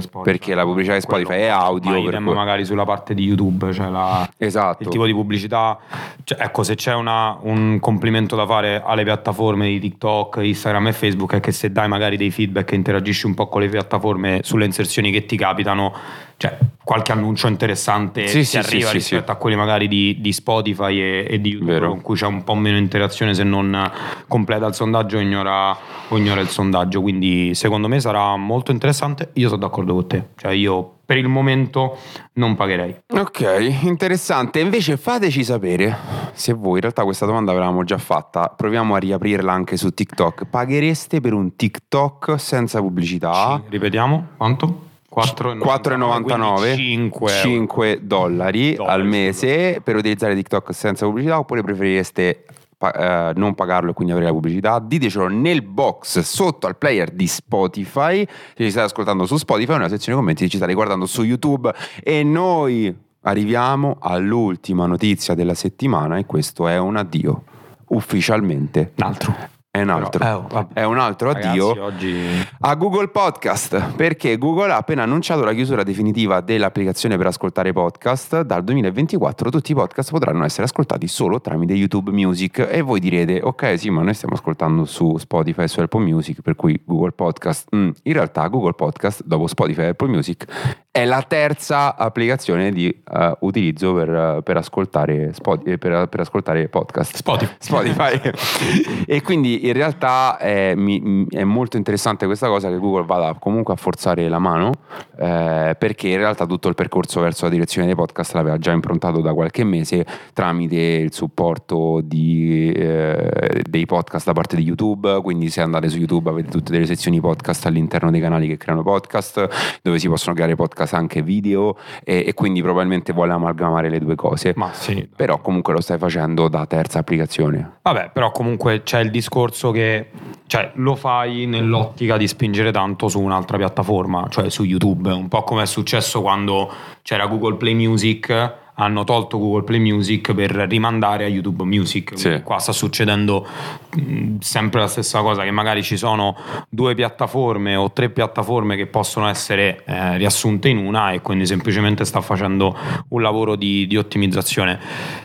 Spotify- 0.00 0.22
Perché 0.22 0.54
la 0.54 0.64
pubblicità 0.64 0.94
di 0.94 1.00
Spotify 1.00 1.34
è 1.38 1.46
audio, 1.46 1.90
ma 2.02 2.10
per 2.10 2.22
cui- 2.22 2.34
magari 2.34 2.64
sulla 2.64 2.84
parte 2.84 3.14
di 3.14 3.24
YouTube, 3.24 3.72
cioè 3.72 3.88
la, 3.88 4.28
Esatto. 4.36 4.82
il 4.82 4.88
tipo 4.88 5.06
di 5.06 5.12
pubblicità. 5.12 5.78
cioè, 6.24 6.38
ecco, 6.42 6.62
se 6.62 6.74
c'è 6.74 6.94
una- 6.94 7.38
un 7.42 7.78
complimento 7.80 8.36
da 8.36 8.46
fare 8.46 8.82
alle 8.84 9.04
piattaforme 9.04 9.66
di 9.68 9.78
TikTok, 9.80 10.40
Instagram 10.42 10.88
e 10.88 10.92
Facebook 10.92 11.34
è 11.34 11.40
che 11.40 11.52
se 11.52 11.70
dai 11.72 11.88
magari 11.88 12.16
dei 12.16 12.30
feedback 12.30 12.72
e 12.72 12.76
interagisci 12.76 13.26
un 13.26 13.34
po' 13.34 13.48
con 13.48 13.60
le 13.60 13.68
piattaforme 13.68 14.40
sulle 14.42 14.64
inserzioni 14.64 15.10
che 15.10 15.24
ti 15.26 15.36
capitano, 15.36 15.92
cioè, 16.38 16.58
qualche 16.84 17.12
annuncio 17.12 17.46
interessante 17.48 18.26
Sì, 18.28 18.44
si 18.44 18.50
sì, 18.50 18.58
arriva 18.58 18.88
sì, 18.88 18.94
rispetto 18.98 19.32
a 19.32 19.36
quelli 19.36 19.56
magari 19.56 19.88
di, 19.88 20.18
di 20.20 20.32
Spotify 20.32 20.98
e, 21.00 21.26
e 21.30 21.40
di 21.40 21.50
YouTube 21.50 21.72
Vero. 21.72 21.88
con 21.90 22.02
cui 22.02 22.16
c'è 22.16 22.26
un 22.26 22.44
po' 22.44 22.54
meno 22.54 22.76
interazione 22.76 23.32
se 23.34 23.42
non 23.42 23.90
completa 24.28 24.66
il 24.66 24.74
sondaggio 24.74 25.16
o 25.16 25.20
ignora, 25.20 25.76
o 26.08 26.16
ignora 26.18 26.40
il 26.42 26.48
sondaggio 26.48 27.00
quindi 27.00 27.54
secondo 27.54 27.88
me 27.88 28.00
sarà 28.00 28.36
molto 28.36 28.70
interessante 28.70 29.30
io 29.34 29.48
sono 29.48 29.60
d'accordo 29.60 29.94
con 29.94 30.06
te 30.06 30.28
cioè 30.36 30.52
io 30.52 30.92
per 31.06 31.16
il 31.16 31.28
momento 31.28 31.96
non 32.34 32.54
pagherei 32.56 32.94
Ok, 33.14 33.78
interessante. 33.82 34.58
Invece 34.58 34.96
fateci 34.96 35.44
sapere 35.44 35.96
se 36.32 36.52
voi, 36.52 36.74
in 36.74 36.80
realtà 36.80 37.04
questa 37.04 37.26
domanda 37.26 37.52
l'avevamo 37.52 37.84
già 37.84 37.96
fatta, 37.96 38.52
proviamo 38.54 38.94
a 38.94 38.98
riaprirla 38.98 39.52
anche 39.52 39.76
su 39.76 39.90
TikTok. 39.90 40.46
Paghereste 40.46 41.20
per 41.20 41.32
un 41.32 41.54
TikTok 41.54 42.34
senza 42.40 42.80
pubblicità? 42.80 43.60
Ci- 43.64 43.70
ripetiamo 43.70 44.26
quanto? 44.36 44.85
4,99 45.16 46.76
5 46.76 47.30
5 47.30 48.00
dollari 48.02 48.74
Dollari, 48.74 48.76
al 48.76 49.06
mese 49.06 49.80
per 49.82 49.96
utilizzare 49.96 50.34
TikTok 50.34 50.74
senza 50.74 51.06
pubblicità 51.06 51.38
oppure 51.38 51.62
preferireste 51.62 52.44
pa- 52.76 53.30
eh, 53.30 53.32
non 53.36 53.54
pagarlo 53.54 53.90
e 53.90 53.94
quindi 53.94 54.12
avere 54.12 54.28
la 54.28 54.32
pubblicità? 54.32 54.78
Ditecelo 54.78 55.28
nel 55.28 55.62
box 55.62 56.20
sotto 56.20 56.66
al 56.66 56.76
player 56.76 57.10
di 57.10 57.26
Spotify. 57.26 58.26
Se 58.26 58.64
ci 58.64 58.70
state 58.70 58.86
ascoltando 58.86 59.26
su 59.26 59.36
Spotify 59.36 59.72
nella 59.72 59.88
sezione 59.88 60.18
commenti 60.18 60.44
se 60.44 60.50
ci 60.50 60.56
state 60.56 60.74
guardando 60.74 61.06
su 61.06 61.22
YouTube. 61.22 61.72
E 62.02 62.22
noi 62.22 62.94
arriviamo 63.22 63.96
all'ultima 64.00 64.86
notizia 64.86 65.34
della 65.34 65.54
settimana 65.54 66.18
e 66.18 66.26
questo 66.26 66.68
è 66.68 66.78
un 66.78 66.96
addio 66.96 67.42
ufficialmente. 67.88 68.92
Un 68.96 69.04
altro 69.04 69.54
è 69.76 69.82
un 69.82 69.90
altro. 69.90 70.18
Però, 70.18 70.46
eh, 70.52 70.66
è 70.72 70.84
un 70.84 70.98
altro 70.98 71.32
Ragazzi, 71.32 71.48
addio 71.48 71.82
oggi 71.82 72.46
a 72.60 72.74
Google 72.74 73.08
Podcast 73.08 73.92
perché 73.94 74.38
Google 74.38 74.72
ha 74.72 74.76
appena 74.76 75.02
annunciato 75.02 75.44
la 75.44 75.52
chiusura 75.52 75.82
definitiva 75.82 76.40
dell'applicazione 76.40 77.16
per 77.16 77.26
ascoltare 77.26 77.72
podcast. 77.72 78.40
Dal 78.40 78.64
2024 78.64 79.50
tutti 79.50 79.72
i 79.72 79.74
podcast 79.74 80.10
potranno 80.10 80.44
essere 80.44 80.64
ascoltati 80.64 81.06
solo 81.06 81.40
tramite 81.40 81.74
YouTube 81.74 82.10
Music. 82.10 82.66
E 82.70 82.80
voi 82.80 83.00
direte 83.00 83.40
ok 83.42 83.78
sì 83.78 83.90
ma 83.90 84.02
noi 84.02 84.14
stiamo 84.14 84.34
ascoltando 84.34 84.84
su 84.84 85.16
Spotify 85.18 85.64
e 85.64 85.68
su 85.68 85.80
Apple 85.80 86.04
Music 86.04 86.40
per 86.40 86.54
cui 86.54 86.80
Google 86.84 87.12
Podcast 87.12 87.74
mm, 87.74 87.90
in 88.04 88.12
realtà 88.12 88.46
Google 88.48 88.72
Podcast 88.72 89.22
dopo 89.24 89.46
Spotify 89.46 89.82
e 89.82 89.88
Apple 89.88 90.08
Music 90.08 90.84
è 90.96 91.04
la 91.04 91.20
terza 91.20 91.94
applicazione 91.94 92.72
di 92.72 92.88
eh, 92.88 93.36
utilizzo 93.40 93.92
per, 93.92 94.08
eh, 94.08 94.40
per 94.42 94.56
ascoltare, 94.56 95.34
Spot- 95.34 95.68
eh, 95.68 95.76
per- 95.76 96.08
per 96.08 96.20
ascoltare 96.20 96.68
podcast. 96.68 97.16
Spotify 97.16 97.54
Spotify. 97.60 98.18
e 99.04 99.20
quindi 99.20 99.66
in 99.66 99.74
realtà 99.74 100.38
è, 100.38 100.74
mi- 100.74 101.26
è 101.28 101.44
molto 101.44 101.76
interessante 101.76 102.24
questa 102.24 102.48
cosa 102.48 102.70
che 102.70 102.78
Google 102.78 103.04
vada 103.04 103.36
comunque 103.38 103.74
a 103.74 103.76
forzare 103.76 104.26
la 104.30 104.38
mano 104.38 104.72
eh, 105.18 105.76
perché 105.78 106.08
in 106.08 106.16
realtà 106.16 106.46
tutto 106.46 106.68
il 106.68 106.74
percorso 106.74 107.20
verso 107.20 107.44
la 107.44 107.50
direzione 107.50 107.86
dei 107.86 107.94
podcast 107.94 108.32
l'aveva 108.32 108.56
già 108.56 108.72
improntato 108.72 109.20
da 109.20 109.34
qualche 109.34 109.64
mese 109.64 110.06
tramite 110.32 110.76
il 110.76 111.12
supporto 111.12 112.00
di, 112.02 112.72
eh, 112.72 113.62
dei 113.68 113.84
podcast 113.84 114.24
da 114.24 114.32
parte 114.32 114.56
di 114.56 114.62
YouTube 114.62 115.20
quindi 115.22 115.50
se 115.50 115.60
andate 115.60 115.90
su 115.90 115.98
YouTube 115.98 116.30
avete 116.30 116.48
tutte 116.48 116.72
delle 116.72 116.86
sezioni 116.86 117.20
podcast 117.20 117.66
all'interno 117.66 118.10
dei 118.10 118.20
canali 118.22 118.48
che 118.48 118.56
creano 118.56 118.82
podcast 118.82 119.80
dove 119.82 119.98
si 119.98 120.08
possono 120.08 120.34
creare 120.34 120.54
podcast 120.54 120.84
anche 120.94 121.22
video 121.22 121.76
e, 122.04 122.24
e 122.26 122.34
quindi 122.34 122.62
probabilmente 122.62 123.12
vuole 123.12 123.32
amalgamare 123.32 123.88
le 123.88 123.98
due 123.98 124.14
cose. 124.14 124.52
Ma 124.56 124.72
sì. 124.72 125.08
Però 125.14 125.40
comunque 125.40 125.72
lo 125.72 125.80
stai 125.80 125.98
facendo 125.98 126.48
da 126.48 126.66
terza 126.66 127.00
applicazione. 127.00 127.78
Vabbè, 127.82 128.10
però 128.12 128.30
comunque 128.30 128.82
c'è 128.82 129.00
il 129.00 129.10
discorso 129.10 129.70
che 129.70 130.10
cioè, 130.46 130.70
lo 130.74 130.94
fai 130.94 131.46
nell'ottica 131.46 132.16
di 132.16 132.28
spingere 132.28 132.70
tanto 132.70 133.08
su 133.08 133.20
un'altra 133.20 133.56
piattaforma, 133.56 134.26
cioè 134.28 134.48
su 134.50 134.62
YouTube, 134.62 135.10
un 135.10 135.28
po' 135.28 135.42
come 135.42 135.62
è 135.62 135.66
successo 135.66 136.22
quando 136.22 136.70
c'era 137.02 137.26
Google 137.26 137.56
Play 137.56 137.74
Music, 137.74 138.54
hanno 138.76 139.04
tolto 139.04 139.38
Google 139.38 139.64
Play 139.64 139.80
Music 139.80 140.34
per 140.34 140.50
rimandare 140.50 141.24
a 141.24 141.28
YouTube 141.28 141.64
Music. 141.64 142.12
Sì. 142.14 142.40
Qua 142.42 142.58
sta 142.58 142.72
succedendo 142.72 143.46
mh, 143.94 144.38
sempre 144.40 144.80
la 144.80 144.86
stessa 144.88 145.20
cosa, 145.20 145.42
che 145.42 145.50
magari 145.50 145.82
ci 145.82 145.96
sono 145.96 146.36
due 146.68 146.94
piattaforme 146.94 147.76
o 147.76 147.92
tre 147.92 148.10
piattaforme 148.10 148.76
che 148.76 148.86
possono 148.86 149.28
essere 149.28 149.82
eh, 149.84 150.16
riassunte 150.16 150.68
in 150.68 150.78
una 150.78 151.12
e 151.12 151.20
quindi 151.20 151.46
semplicemente 151.46 152.04
sta 152.04 152.20
facendo 152.20 152.76
un 153.08 153.22
lavoro 153.22 153.56
di, 153.56 153.86
di 153.86 153.96
ottimizzazione. 153.96 154.78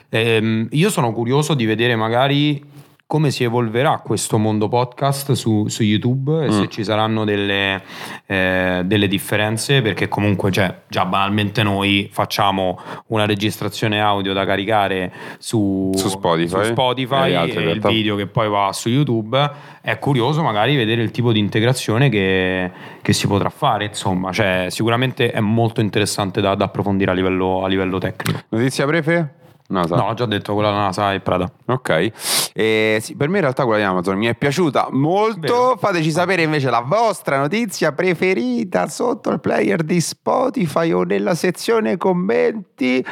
Ehm, 0.10 0.68
io 0.72 0.90
sono 0.90 1.12
curioso 1.14 1.54
di 1.54 1.66
vedere 1.66 1.96
magari 1.96 2.80
come 3.12 3.30
si 3.30 3.43
evolverà 3.43 4.00
questo 4.02 4.38
mondo 4.38 4.69
podcast 4.69 5.34
su, 5.34 5.67
su 5.67 5.84
YouTube 5.84 6.45
e 6.45 6.47
Mm. 6.47 6.62
se 6.62 6.69
ci 6.69 6.82
saranno 6.86 7.26
delle, 7.26 7.82
eh, 8.26 8.84
delle 8.86 9.10
differenze 9.10 9.82
perché 9.82 10.08
comunque 10.08 10.50
cioè, 10.50 10.74
già 10.88 11.04
banalmente 11.04 11.62
noi 11.62 12.08
facciamo 12.10 12.80
una 13.08 13.26
registrazione 13.26 14.00
audio 14.00 14.32
da 14.32 14.45
caricare 14.45 15.12
su, 15.39 15.91
Su 15.93 16.08
Spotify 16.08 16.63
su 16.63 16.71
Spotify 16.71 17.34
e 17.34 17.54
e 17.54 17.71
il 17.71 17.82
video 17.82 18.15
che 18.15 18.28
poi 18.28 18.47
va 18.47 18.69
su 18.71 18.88
YouTube 18.88 19.52
è 19.82 20.00
curioso 20.00 20.41
magari 20.41 20.78
vedere 20.78 21.02
il 21.02 21.12
tipo 21.12 21.34
di 21.34 21.39
integrazione 21.39 22.08
che, 22.08 22.71
che 23.02 23.12
si 23.12 23.28
potrà 23.28 23.50
fare 23.50 23.88
insomma 23.88 24.32
cioè, 24.32 24.67
sicuramente 24.69 25.32
è 25.32 25.41
molto 25.41 25.82
interessante 25.82 26.39
da, 26.39 26.56
da 26.56 26.63
approfondire 26.63 27.12
a 27.12 27.13
livello, 27.13 27.65
a 27.65 27.67
livello 27.67 27.97
tecnico 27.97 28.39
notizia 28.47 28.86
prefe? 28.86 29.39
NASA. 29.72 29.96
no 29.96 30.04
ho 30.04 30.14
già 30.14 30.26
detto 30.26 30.54
quella 30.54 30.70
della 30.70 30.82
NASA 30.84 31.14
e 31.14 31.20
Prada 31.20 31.52
Ok, 31.66 32.12
Eh, 32.54 33.00
sì, 33.02 33.16
per 33.16 33.30
me 33.30 33.36
in 33.38 33.42
realtà 33.42 33.64
quella 33.64 33.80
di 33.80 33.86
Amazon 33.86 34.18
mi 34.18 34.28
è 34.28 34.36
piaciuta 34.36 34.90
molto. 34.92 35.40
Vero. 35.40 35.78
Fateci 35.78 36.12
sapere 36.12 36.42
invece 36.44 36.70
la 36.70 36.82
vostra 36.82 37.38
notizia 37.38 37.92
preferita 37.94 38.88
sotto 38.88 39.30
il 39.30 39.40
player 39.40 39.84
di 39.84 40.02
Spotify 40.02 40.92
o 40.92 41.04
nella 41.04 41.36
sezione 41.36 41.98
commenti. 41.98 43.04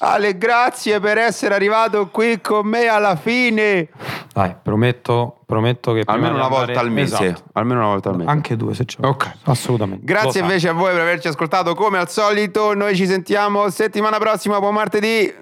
Ale, 0.00 0.38
grazie 0.38 0.98
per 1.00 1.18
essere 1.18 1.54
arrivato 1.54 2.08
qui 2.08 2.40
con 2.40 2.66
me 2.66 2.86
alla 2.86 3.16
fine. 3.16 3.88
Dai, 4.32 4.54
prometto, 4.62 5.35
prometto 5.46 5.92
che 5.92 6.02
Almeno 6.04 6.34
una 6.34 6.44
andare- 6.44 6.64
volta 6.66 6.80
al 6.80 6.90
mese. 6.90 7.24
Esatto. 7.24 7.42
Almeno 7.52 7.78
una 7.80 7.88
volta 7.88 8.08
al 8.10 8.16
mese. 8.16 8.28
Anche 8.30 8.56
due 8.56 8.74
se 8.74 8.84
c'è. 8.84 8.98
Ok. 9.00 9.30
Assolutamente. 9.44 10.04
Lo 10.04 10.12
Grazie 10.12 10.32
sai. 10.32 10.42
invece 10.42 10.68
a 10.68 10.72
voi 10.72 10.90
per 10.92 11.00
averci 11.00 11.28
ascoltato 11.28 11.74
come 11.74 11.98
al 11.98 12.08
solito. 12.10 12.74
Noi 12.74 12.96
ci 12.96 13.06
sentiamo 13.06 13.70
settimana 13.70 14.18
prossima, 14.18 14.58
buon 14.58 14.74
martedì. 14.74 15.32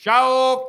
Ciao! 0.00 0.56